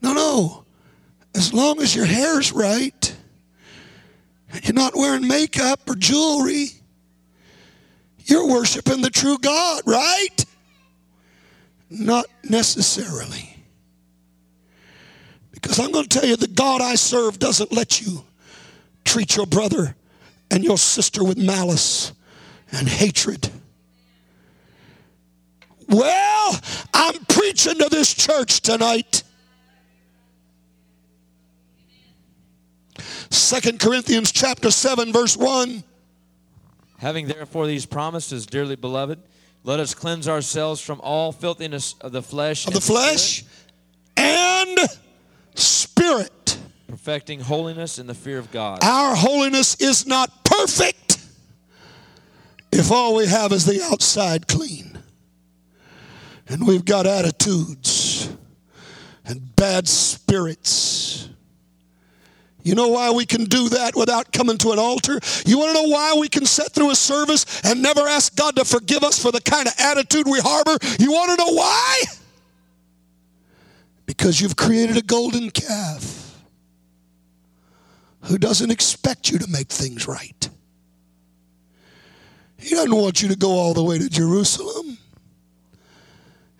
[0.00, 0.64] No, no.
[1.34, 3.14] As long as your hair's right
[4.62, 6.68] you're not wearing makeup or jewelry,
[8.24, 10.44] you're worshiping the true God, right?
[11.90, 13.56] Not necessarily.
[15.52, 18.24] Because I'm going to tell you, the God I serve doesn't let you
[19.04, 19.96] treat your brother
[20.50, 22.12] and your sister with malice
[22.72, 23.50] and hatred.
[25.88, 26.60] Well,
[26.92, 29.22] I'm preaching to this church tonight.
[33.30, 35.82] Second Corinthians chapter 7 verse 1.
[36.98, 39.20] Having therefore these promises, dearly beloved,
[39.64, 43.44] let us cleanse ourselves from all filthiness of the flesh of the flesh
[44.16, 44.78] and
[45.54, 46.58] spirit.
[46.88, 48.82] Perfecting holiness in the fear of God.
[48.82, 51.18] Our holiness is not perfect
[52.72, 54.98] if all we have is the outside clean.
[56.48, 58.30] And we've got attitudes
[59.24, 60.97] and bad spirits.
[62.68, 65.18] You know why we can do that without coming to an altar?
[65.46, 68.56] You want to know why we can sit through a service and never ask God
[68.56, 70.76] to forgive us for the kind of attitude we harbor?
[70.98, 72.02] You want to know why?
[74.04, 76.38] Because you've created a golden calf
[78.24, 80.50] who doesn't expect you to make things right.
[82.58, 84.98] He doesn't want you to go all the way to Jerusalem.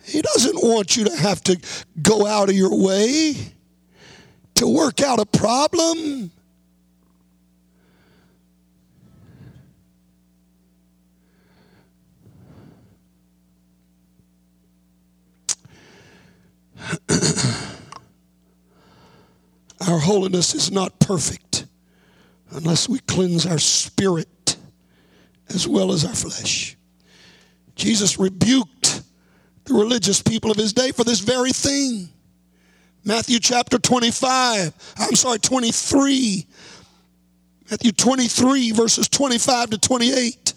[0.04, 1.60] He doesn't want you to have to
[2.00, 3.52] go out of your way
[4.58, 6.32] to work out a problem.
[19.88, 21.66] our holiness is not perfect
[22.50, 24.56] unless we cleanse our spirit
[25.50, 26.76] as well as our flesh.
[27.76, 29.02] Jesus rebuked
[29.66, 32.08] the religious people of his day for this very thing.
[33.04, 36.46] Matthew chapter 25, I'm sorry, 23.
[37.70, 40.54] Matthew 23, verses 25 to 28.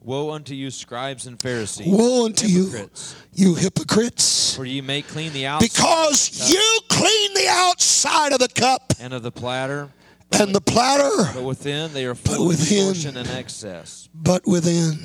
[0.00, 1.86] Woe unto you, scribes and Pharisees!
[1.86, 4.56] Woe unto hypocrites, you, you hypocrites!
[4.56, 9.12] For ye make clean the outside Because you clean the outside of the cup and
[9.12, 9.90] of the platter,
[10.32, 14.08] and the platter, but within they are full of distortion and excess.
[14.12, 14.98] but within.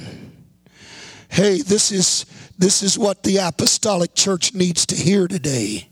[1.29, 2.25] Hey, this is
[2.57, 5.89] this is what the apostolic church needs to hear today.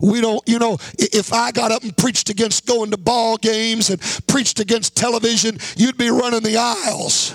[0.00, 3.90] We don't, you know, if I got up and preached against going to ball games
[3.90, 7.34] and preached against television, you'd be running the aisles.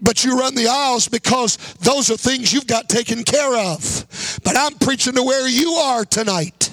[0.00, 4.40] But you run the aisles because those are things you've got taken care of.
[4.42, 6.70] But I'm preaching to where you are tonight.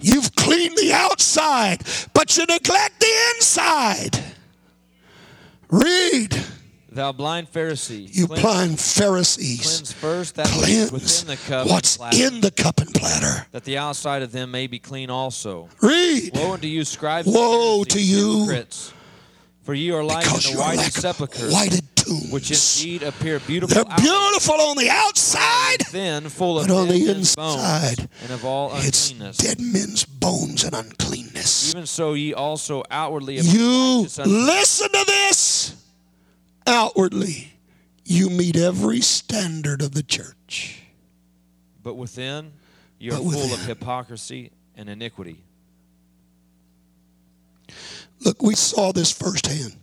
[0.00, 1.82] You've cleaned the outside,
[2.14, 4.24] but you neglect the inside.
[5.70, 6.40] Read,
[6.98, 9.62] Thou blind Pharisee, you cleanse, blind Pharisees.
[9.62, 13.46] cleanse first that Cleanse within the cup and what's platter, in the cup and platter.
[13.52, 15.68] that the outside of them may be clean also.
[15.80, 18.92] Read, Woe unto you, scribes Woe and to you, hypocrites!
[19.62, 22.32] For ye are like because the whited like sepulchres, whited tombs.
[22.32, 27.06] which indeed appear beautiful They're beautiful on the outside, then full of but on the
[27.06, 31.72] men's bones inside, and of all it's dead men's bones and uncleanness.
[31.72, 35.76] Even so, ye also outwardly appear You listen to this.
[36.68, 37.54] Outwardly,
[38.04, 40.82] you meet every standard of the church.
[41.82, 42.52] but within
[42.98, 45.38] you are But full of hypocrisy and iniquity.
[48.20, 49.76] Look, we saw this firsthand.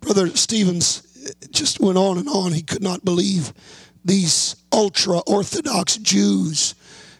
[0.00, 1.02] Brother Stevens
[1.50, 2.52] just went on and on.
[2.52, 3.52] He could not believe
[4.04, 6.74] these ultra Orthodox Jews.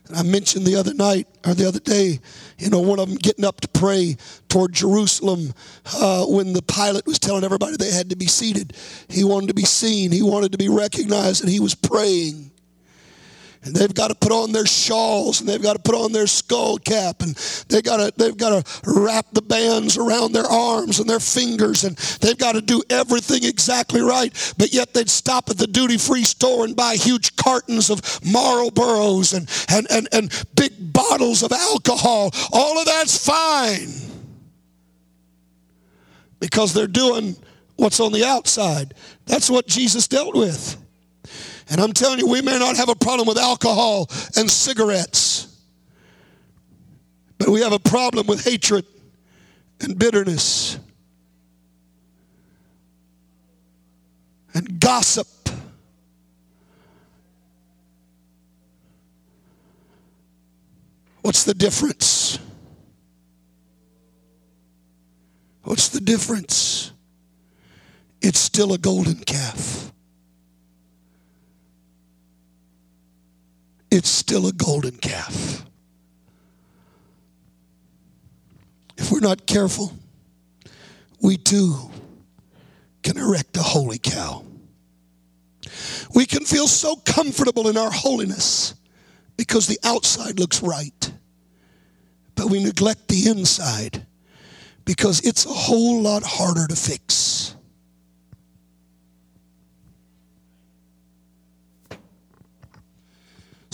[0.09, 2.21] And I mentioned the other night or the other day,
[2.59, 4.17] you know, one of them getting up to pray
[4.49, 5.55] toward Jerusalem
[5.95, 8.75] uh, when the pilot was telling everybody they had to be seated.
[9.09, 12.51] He wanted to be seen, he wanted to be recognized, and he was praying.
[13.65, 16.27] And they've got to put on their shawls and they've got to put on their
[16.27, 17.35] skull cap and
[17.69, 21.85] they got to they've got to wrap the bands around their arms and their fingers
[21.85, 24.55] and they've got to do everything exactly right.
[24.59, 29.35] But yet they'd stop at the duty free store and buy huge cartons of Marlboros
[29.35, 32.33] and, and, and, and big bottles of alcohol.
[32.53, 33.89] All of that's fine.
[36.39, 37.35] Because they're doing
[37.77, 38.93] what's on the outside.
[39.25, 40.84] That's what Jesus dealt with.
[41.75, 44.07] And I'm telling you, we may not have a problem with alcohol
[44.37, 45.59] and cigarettes,
[47.37, 48.87] but we have a problem with hatred
[49.81, 50.79] and bitterness
[54.55, 55.27] and gossip.
[61.23, 62.39] What's the difference?
[65.65, 66.93] What's the difference?
[68.23, 69.91] It's still a golden calf.
[73.95, 75.65] It's still a golden calf.
[78.97, 79.93] If we're not careful,
[81.23, 81.91] we too
[83.05, 84.45] can erect a holy cow.
[86.13, 88.75] We can feel so comfortable in our holiness
[89.37, 91.13] because the outside looks right,
[92.35, 94.05] but we neglect the inside
[94.85, 97.34] because it's a whole lot harder to fix.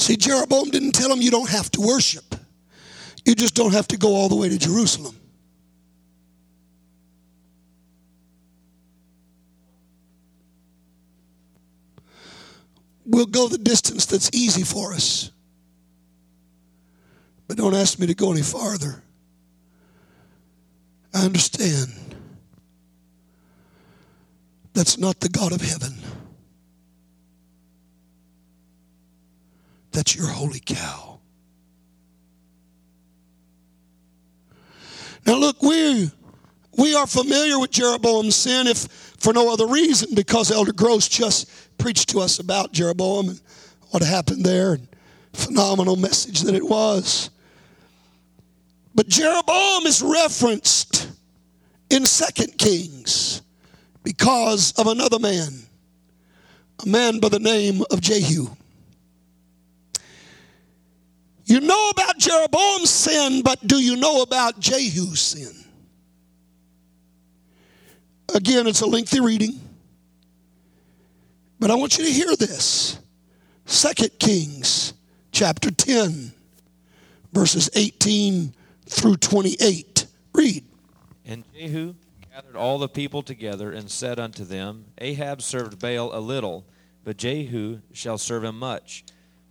[0.01, 2.34] See, Jeroboam didn't tell him you don't have to worship.
[3.26, 5.14] You just don't have to go all the way to Jerusalem.
[13.05, 15.30] We'll go the distance that's easy for us.
[17.46, 19.03] But don't ask me to go any farther.
[21.12, 21.92] I understand
[24.72, 25.92] that's not the God of heaven.
[30.01, 31.20] That's your holy cow.
[35.26, 36.11] Now, look, we,
[36.78, 38.78] we are familiar with Jeroboam's sin, if
[39.18, 43.40] for no other reason, because Elder Gross just preached to us about Jeroboam and
[43.90, 44.72] what happened there.
[44.72, 44.88] And
[45.34, 47.28] phenomenal message that it was.
[48.94, 51.11] But Jeroboam is referenced
[51.90, 53.42] in Second Kings
[54.03, 55.53] because of another man,
[56.82, 58.46] a man by the name of Jehu.
[61.51, 65.53] You know about Jeroboam's sin, but do you know about Jehu's sin?
[68.32, 69.61] Again, it's a lengthy reading,
[71.59, 73.01] but I want you to hear this.
[73.64, 74.92] Second Kings
[75.32, 76.30] chapter 10,
[77.32, 78.55] verses 18
[78.86, 80.07] through 28.
[80.32, 80.64] Read.
[81.24, 81.96] And Jehu
[82.32, 86.64] gathered all the people together and said unto them, Ahab served Baal a little,
[87.03, 89.03] but Jehu shall serve him much.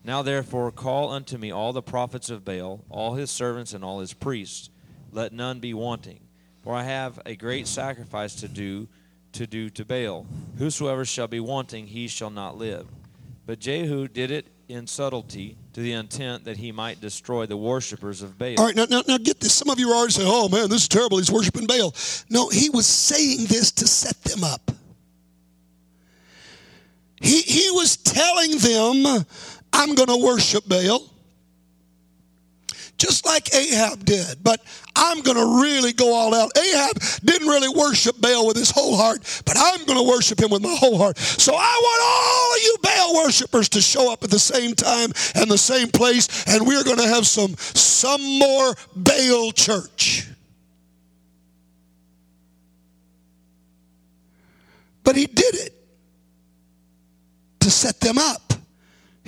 [0.04, 4.00] Now therefore call unto me all the prophets of Baal, all his servants and all
[4.00, 4.70] his priests.
[5.12, 6.22] Let none be wanting.
[6.64, 8.88] For I have a great sacrifice to do
[9.34, 10.26] to do to Baal.
[10.58, 12.88] Whosoever shall be wanting, he shall not live.
[13.46, 18.22] But Jehu did it in subtlety to the intent that he might destroy the worshippers
[18.22, 18.56] of Baal.
[18.60, 19.54] All right, now, now, now get this.
[19.54, 21.18] Some of you are already saying, oh man, this is terrible.
[21.18, 21.94] He's worshiping Baal.
[22.30, 24.72] No, he was saying this to set them up.
[27.22, 29.26] He, he was telling them,
[29.74, 31.06] I'm going to worship Baal.
[32.98, 34.62] Just like Ahab did, but
[34.94, 36.52] I'm going to really go all out.
[36.58, 40.50] Ahab didn't really worship Baal with his whole heart, but I'm going to worship him
[40.50, 41.18] with my whole heart.
[41.18, 45.12] So I want all of you Baal worshipers to show up at the same time
[45.36, 50.28] and the same place, and we're going to have some some more Baal church.
[55.06, 55.74] But he did it
[57.62, 58.49] to set them up.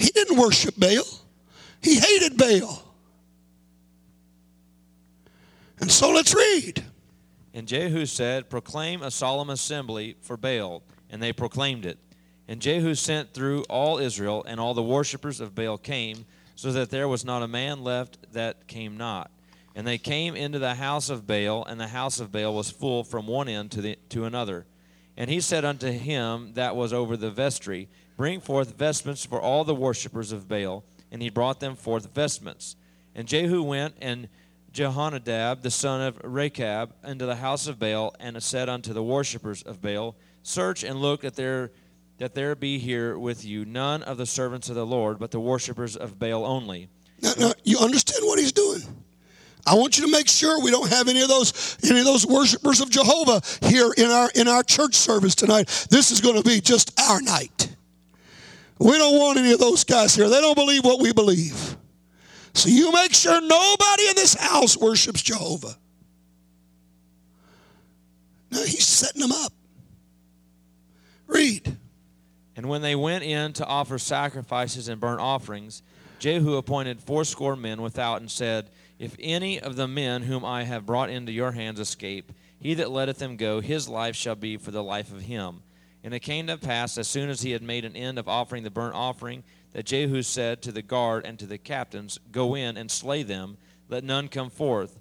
[0.02, 1.06] He didn't worship Baal.
[1.82, 2.84] He hated Baal.
[5.80, 6.84] And so let's read.
[7.54, 10.84] And Jehu said, Proclaim a solemn assembly for Baal.
[11.10, 12.00] And they proclaimed it.
[12.48, 16.26] And Jehu sent through all Israel, and all the worshippers of Baal came,
[16.56, 19.32] so that there was not a man left that came not.
[19.76, 23.04] And they came into the house of Baal, and the house of Baal was full
[23.04, 24.66] from one end to, the, to another.
[25.16, 27.90] And he said unto him that was over the vestry,
[28.22, 30.84] Bring forth vestments for all the worshippers of Baal.
[31.12, 32.76] And he brought them forth vestments.
[33.16, 34.30] And Jehu went and
[34.72, 39.64] Jehonadab, the son of Rechab, into the house of Baal, and said unto the worshippers
[39.64, 41.72] of Baal, Search and look that there,
[42.20, 45.40] that there be here with you none of the servants of the Lord, but the
[45.40, 46.90] worshippers of Baal only.
[47.24, 48.82] Now, now, you understand what he's doing.
[49.66, 52.28] I want you to make sure we don't have any of those any of those
[52.28, 55.88] worshipers of Jehovah here in our in our church service tonight.
[55.90, 57.76] This is going to be just our night.
[58.82, 60.28] We don't want any of those guys here.
[60.28, 61.78] They don't believe what we believe.
[62.56, 65.78] So you make sure nobody in this house worships Jehovah.
[68.50, 69.54] No, he's setting them up.
[71.28, 71.78] Read.
[72.56, 75.84] And when they went in to offer sacrifices and burnt offerings,
[76.18, 80.88] Jehu appointed fourscore men without and said, If any of the men whom I have
[80.88, 84.72] brought into your hands escape, he that letteth them go, his life shall be for
[84.72, 85.62] the life of him.
[86.04, 88.64] And it came to pass, as soon as he had made an end of offering
[88.64, 89.44] the burnt offering,
[89.74, 93.58] that Jehu said to the guard and to the captains, Go in and slay them,
[93.90, 95.00] let none come forth.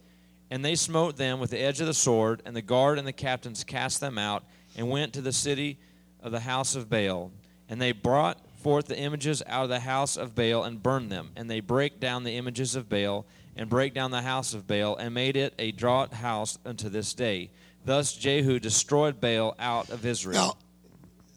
[0.51, 3.13] And they smote them with the edge of the sword, and the guard and the
[3.13, 4.45] captains cast them out,
[4.77, 5.79] and went to the city
[6.23, 7.31] of the house of Baal.
[7.69, 11.31] And they brought forth the images out of the house of Baal and burned them.
[11.35, 13.25] And they brake down the images of Baal,
[13.57, 17.15] and brake down the house of Baal, and made it a draught house unto this
[17.15, 17.51] day.
[17.85, 20.35] Thus Jehu destroyed Baal out of Israel.
[20.35, 20.57] Now,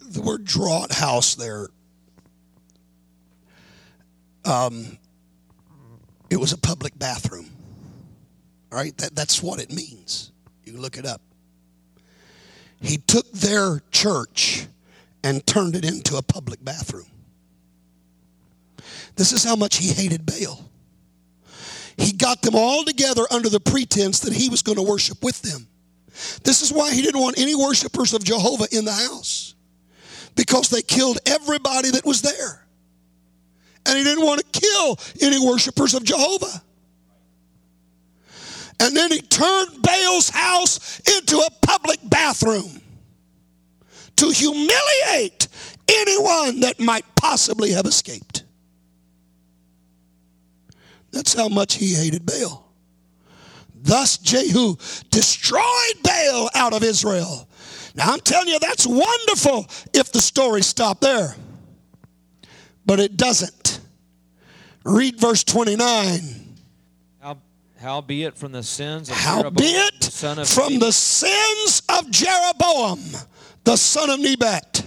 [0.10, 1.70] the word draught house there
[4.46, 4.98] um,
[6.30, 7.50] it was a public bathroom.
[8.72, 10.32] All right, that, that's what it means.
[10.66, 11.22] You look it up.
[12.82, 14.68] He took their church
[15.24, 17.06] and turned it into a public bathroom.
[19.16, 20.70] This is how much he hated Baal.
[21.96, 25.42] He got them all together under the pretense that he was going to worship with
[25.44, 25.68] them.
[26.44, 29.53] This is why he didn't want any worshipers of Jehovah in the house
[30.36, 32.64] because they killed everybody that was there
[33.86, 36.62] and he didn't want to kill any worshipers of Jehovah.
[38.80, 42.82] And then he turned Baal's house into a public bathroom
[44.18, 45.48] to humiliate
[45.88, 48.44] anyone that might possibly have escaped.
[51.12, 52.72] That's how much he hated Baal.
[53.76, 54.76] Thus Jehu
[55.12, 55.64] destroyed
[56.04, 57.48] Baal out of Israel.
[57.96, 61.36] Now I'm telling you, that's wonderful if the story stopped there.
[62.86, 63.80] But it doesn't.
[64.84, 66.56] Read verse 29.
[67.22, 67.38] How,
[67.80, 73.00] howbeit from the sins of Howbeit the son of from Nebat, the sins of Jeroboam,
[73.64, 74.84] the son of Nebat,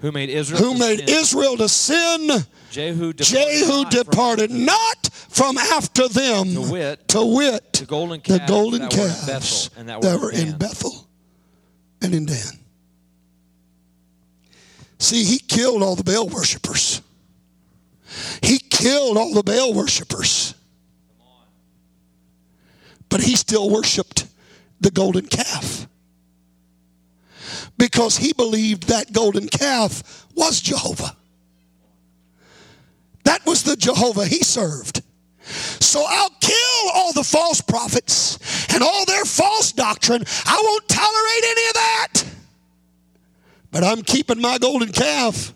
[0.00, 2.28] who made Israel who to made sin, Israel to sin,
[2.70, 8.20] Jehu departed, Jehu not from not from after them, To wit, to wit the golden
[8.20, 11.05] the calves golden that were in calves that were in Bethel
[12.02, 12.58] and in Dan.
[14.98, 17.02] See, he killed all the Baal worshippers.
[18.42, 20.54] He killed all the Baal worshippers.
[23.08, 24.26] But he still worshiped
[24.80, 25.86] the golden calf.
[27.78, 31.16] Because he believed that golden calf was Jehovah.
[33.24, 35.02] That was the Jehovah he served.
[35.46, 38.38] So I'll kill all the false prophets
[38.74, 40.24] and all their false doctrine.
[40.44, 42.24] I won't tolerate any of that.
[43.70, 45.52] But I'm keeping my golden calf.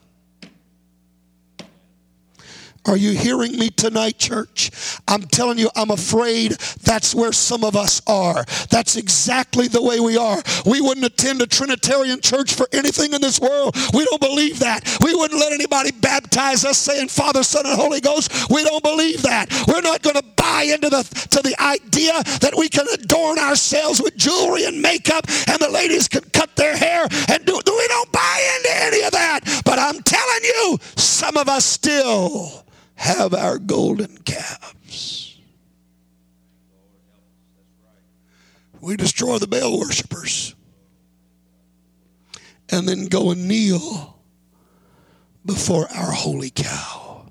[2.90, 4.72] Are you hearing me tonight, church?
[5.06, 8.44] I'm telling you, I'm afraid that's where some of us are.
[8.68, 10.42] That's exactly the way we are.
[10.66, 13.76] We wouldn't attend a Trinitarian church for anything in this world.
[13.94, 14.98] We don't believe that.
[15.04, 18.50] We wouldn't let anybody baptize us saying Father, Son, and Holy Ghost.
[18.50, 19.52] We don't believe that.
[19.68, 24.02] We're not going to buy into the to the idea that we can adorn ourselves
[24.02, 28.12] with jewelry and makeup and the ladies can cut their hair and do we don't
[28.12, 29.62] buy into any of that.
[29.64, 32.64] But I'm telling you, some of us still
[33.00, 35.38] have our golden calves.
[38.78, 40.54] We destroy the Baal worshippers
[42.68, 44.18] and then go and kneel
[45.46, 47.24] before our holy cow.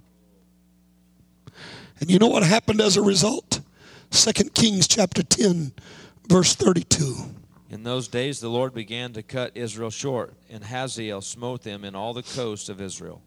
[1.99, 3.61] And you know what happened as a result?
[4.09, 5.73] 2 Kings chapter 10,
[6.27, 7.15] verse 32.
[7.69, 11.93] In those days the Lord began to cut Israel short, and Hazael smote them in
[11.93, 13.21] all the coasts of Israel.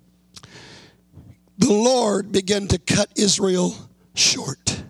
[1.62, 3.72] The Lord began to cut Israel
[4.14, 4.82] short.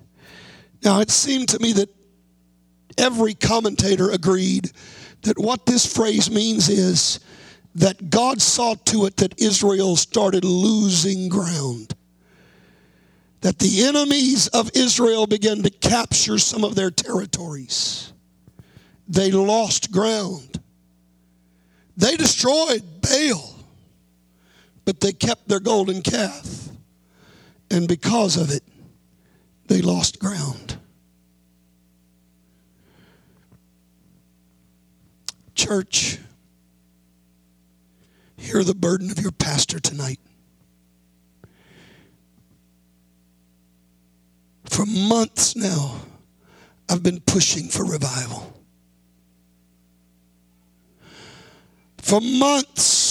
[0.83, 1.91] Now, it seemed to me that
[2.97, 4.71] every commentator agreed
[5.21, 7.21] that what this phrase means is
[7.75, 11.95] that God saw to it that Israel started losing ground.
[13.43, 18.15] That the enemies of Israel began to capture some of their territories.
[19.09, 20.59] They lost ground.
[21.99, 23.52] They destroyed Baal
[24.85, 26.69] but they kept their golden calf.
[27.71, 28.63] And because of it,
[29.67, 30.77] they lost ground.
[35.55, 36.19] Church,
[38.37, 40.19] hear the burden of your pastor tonight.
[44.65, 46.01] For months now,
[46.89, 48.61] I've been pushing for revival.
[51.99, 53.02] For months,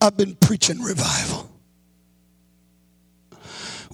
[0.00, 1.50] I've been preaching revival.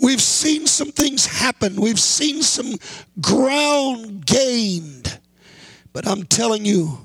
[0.01, 1.81] We've seen some things happen.
[1.81, 2.75] We've seen some
[3.21, 5.19] ground gained.
[5.93, 6.99] But I'm telling you,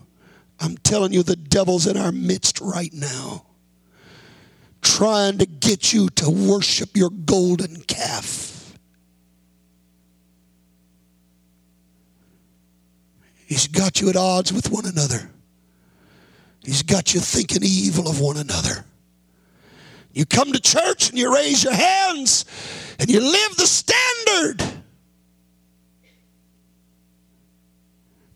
[0.59, 3.45] I'm telling you, the devil's in our midst right now,
[4.81, 8.77] trying to get you to worship your golden calf.
[13.45, 15.31] He's got you at odds with one another.
[16.63, 18.85] He's got you thinking evil of one another.
[20.13, 22.45] You come to church and you raise your hands
[22.99, 24.63] and you live the standard.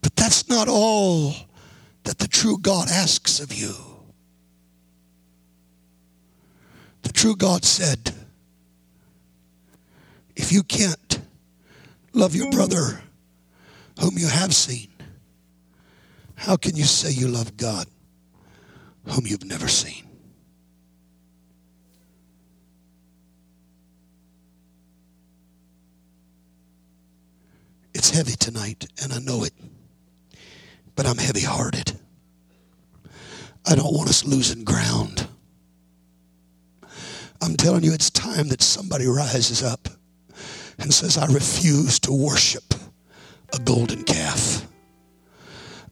[0.02, 1.34] But that's not all
[2.04, 3.74] that the true God asks of you.
[7.02, 8.12] The true God said,
[10.36, 11.22] if you can't
[12.14, 13.02] love your brother
[14.00, 14.88] whom you have seen,
[16.36, 17.88] how can you say you love God
[19.08, 20.03] whom you've never seen?
[28.04, 29.54] It's heavy tonight, and I know it.
[30.94, 31.94] But I'm heavy hearted.
[33.66, 35.26] I don't want us losing ground.
[37.42, 39.88] I'm telling you, it's time that somebody rises up
[40.80, 42.74] and says, I refuse to worship
[43.54, 44.68] a golden calf.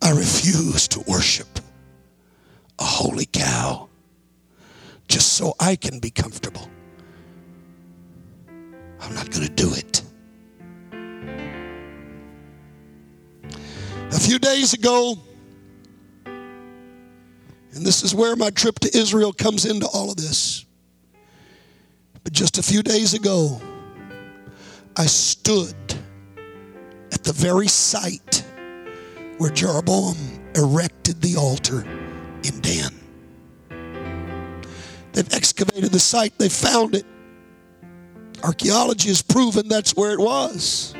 [0.01, 1.61] I refuse to worship
[2.77, 3.87] a holy cow
[5.07, 6.69] just so I can be comfortable.
[8.99, 10.00] I'm not going to do it.
[14.13, 15.17] A few days ago,
[16.25, 20.65] and this is where my trip to Israel comes into all of this.
[22.23, 23.61] But just a few days ago,
[24.97, 25.75] I stood
[27.13, 28.43] at the very site
[29.37, 30.17] where Jeroboam
[30.55, 31.81] erected the altar
[32.43, 32.91] in Dan.
[35.13, 37.05] They've excavated the site, they found it.
[38.43, 40.93] Archaeology has proven that's where it was.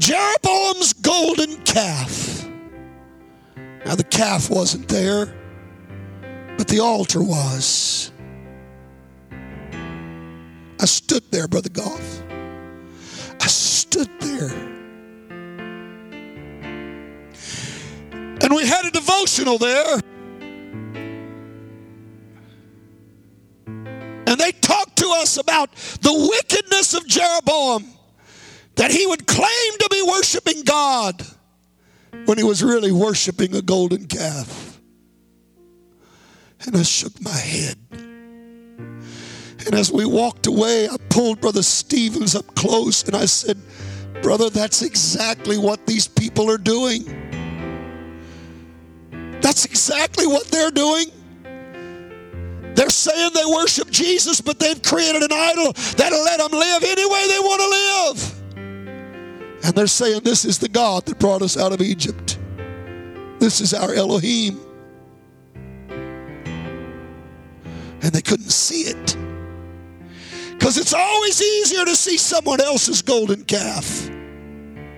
[0.00, 2.48] Jeroboam's golden calf.
[3.84, 5.26] Now, the calf wasn't there,
[6.56, 8.10] but the altar was.
[10.80, 12.22] I stood there, Brother Goff.
[13.40, 14.50] I stood there.
[18.42, 20.00] And we had a devotional there.
[23.66, 27.84] And they talked to us about the wickedness of Jeroboam,
[28.80, 31.22] that he would claim to be worshiping God
[32.24, 34.80] when he was really worshiping a golden calf.
[36.64, 37.76] And I shook my head.
[37.90, 43.58] And as we walked away, I pulled Brother Stevens up close and I said,
[44.22, 47.04] Brother, that's exactly what these people are doing.
[49.42, 51.04] That's exactly what they're doing.
[52.76, 57.04] They're saying they worship Jesus, but they've created an idol that'll let them live any
[57.04, 58.39] way they want to live.
[59.62, 62.38] And they're saying this is the God that brought us out of Egypt.
[63.38, 64.58] This is our Elohim.
[68.02, 69.16] And they couldn't see it.
[70.52, 74.06] Because it's always easier to see someone else's golden calf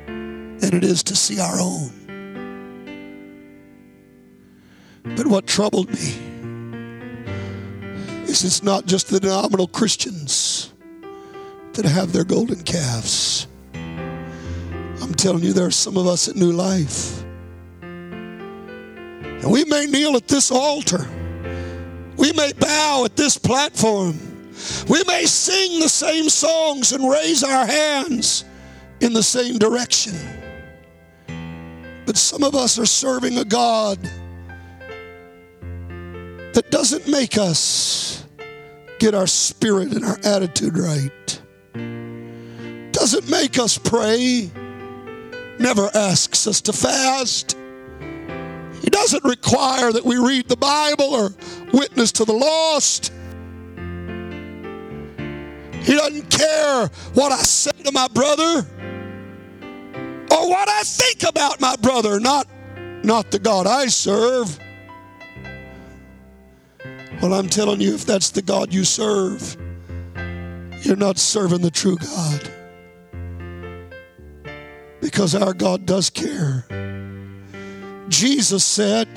[0.07, 1.91] than it is to see our own.
[5.17, 6.15] But what troubled me
[8.25, 10.73] is it's not just the nominal Christians
[11.75, 13.47] that have their golden calves.
[15.03, 17.25] I'm telling you, there are some of us at New Life.
[17.83, 21.09] And we may kneel at this altar.
[22.17, 24.17] We may bow at this platform.
[24.89, 28.45] We may sing the same songs and raise our hands
[29.01, 30.15] in the same direction.
[32.07, 33.99] But some of us are serving a God
[36.53, 38.25] that doesn't make us
[39.01, 41.43] get our spirit and our attitude right.
[42.93, 44.53] Doesn't make us pray.
[45.63, 47.57] Never asks us to fast.
[48.81, 51.31] He doesn't require that we read the Bible or
[51.73, 53.13] witness to the lost.
[55.85, 58.67] He doesn't care what I say to my brother
[60.33, 62.49] or what I think about my brother, not,
[63.05, 64.59] not the God I serve.
[67.23, 69.57] Well, I'm telling you, if that's the God you serve,
[70.81, 72.52] you're not serving the true God.
[75.03, 76.65] Because our God does care.
[78.09, 79.09] Jesus said,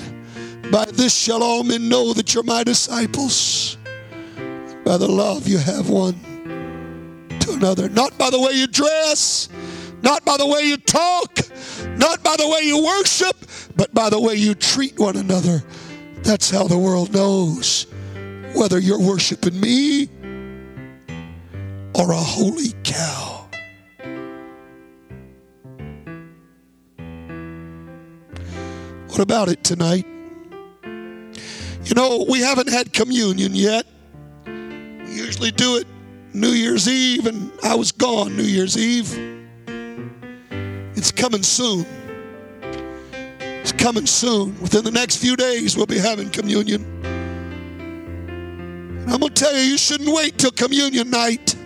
[0.70, 3.78] By this shall all men know that you're my disciples,
[4.84, 6.16] by the love you have one
[7.40, 7.88] to another.
[7.88, 9.48] Not by the way you dress,
[10.02, 11.38] not by the way you talk,
[11.96, 13.36] not by the way you worship,
[13.76, 15.62] but by the way you treat one another.
[16.22, 17.86] That's how the world knows
[18.54, 20.08] whether you're worshiping me
[21.94, 23.35] or a holy cow.
[29.16, 30.04] What about it tonight?
[30.84, 33.86] You know, we haven't had communion yet.
[34.44, 35.86] We usually do it
[36.34, 39.08] New Year's Eve, and I was gone New Year's Eve.
[40.94, 41.86] It's coming soon.
[43.40, 44.60] It's coming soon.
[44.60, 46.84] Within the next few days, we'll be having communion.
[49.00, 51.56] And I'm going to tell you, you shouldn't wait till communion night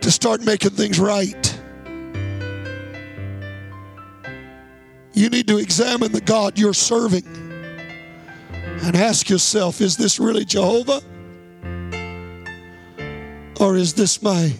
[0.00, 1.53] to start making things right.
[5.14, 7.24] You need to examine the God you're serving
[8.82, 11.00] and ask yourself is this really Jehovah?
[13.60, 14.52] Or is this my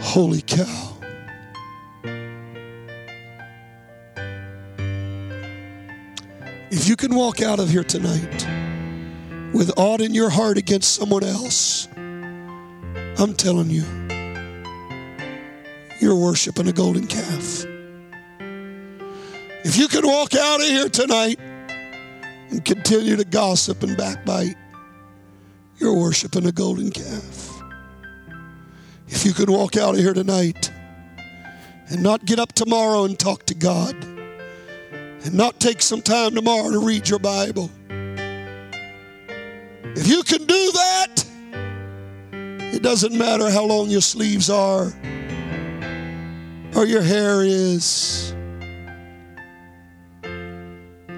[0.00, 0.90] holy cow?
[6.70, 8.46] If you can walk out of here tonight
[9.54, 13.84] with aught in your heart against someone else, I'm telling you,
[16.00, 17.64] you're worshiping a golden calf.
[19.74, 21.40] If you can walk out of here tonight
[22.48, 24.54] and continue to gossip and backbite,
[25.78, 27.60] you're worshiping a golden calf.
[29.08, 30.70] If you can walk out of here tonight
[31.88, 36.70] and not get up tomorrow and talk to God, and not take some time tomorrow
[36.70, 37.68] to read your Bible,
[39.96, 41.24] if you can do that,
[42.72, 44.92] it doesn't matter how long your sleeves are
[46.76, 48.33] or your hair is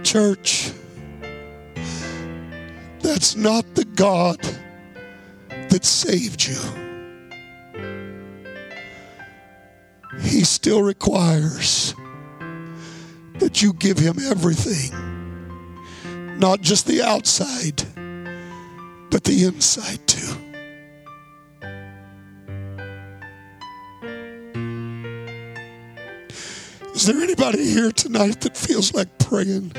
[0.06, 0.70] church.
[3.00, 4.38] That's not the God
[5.50, 6.56] that saved you.
[10.20, 11.92] He still requires
[13.40, 14.92] that you give Him everything,
[16.38, 17.82] not just the outside,
[19.10, 20.36] but the inside too.
[26.94, 29.72] Is there anybody here tonight that feels like praying?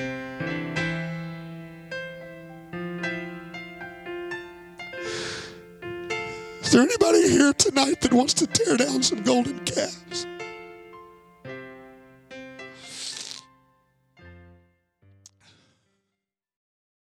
[6.78, 10.28] There anybody here tonight that wants to tear down some golden calves?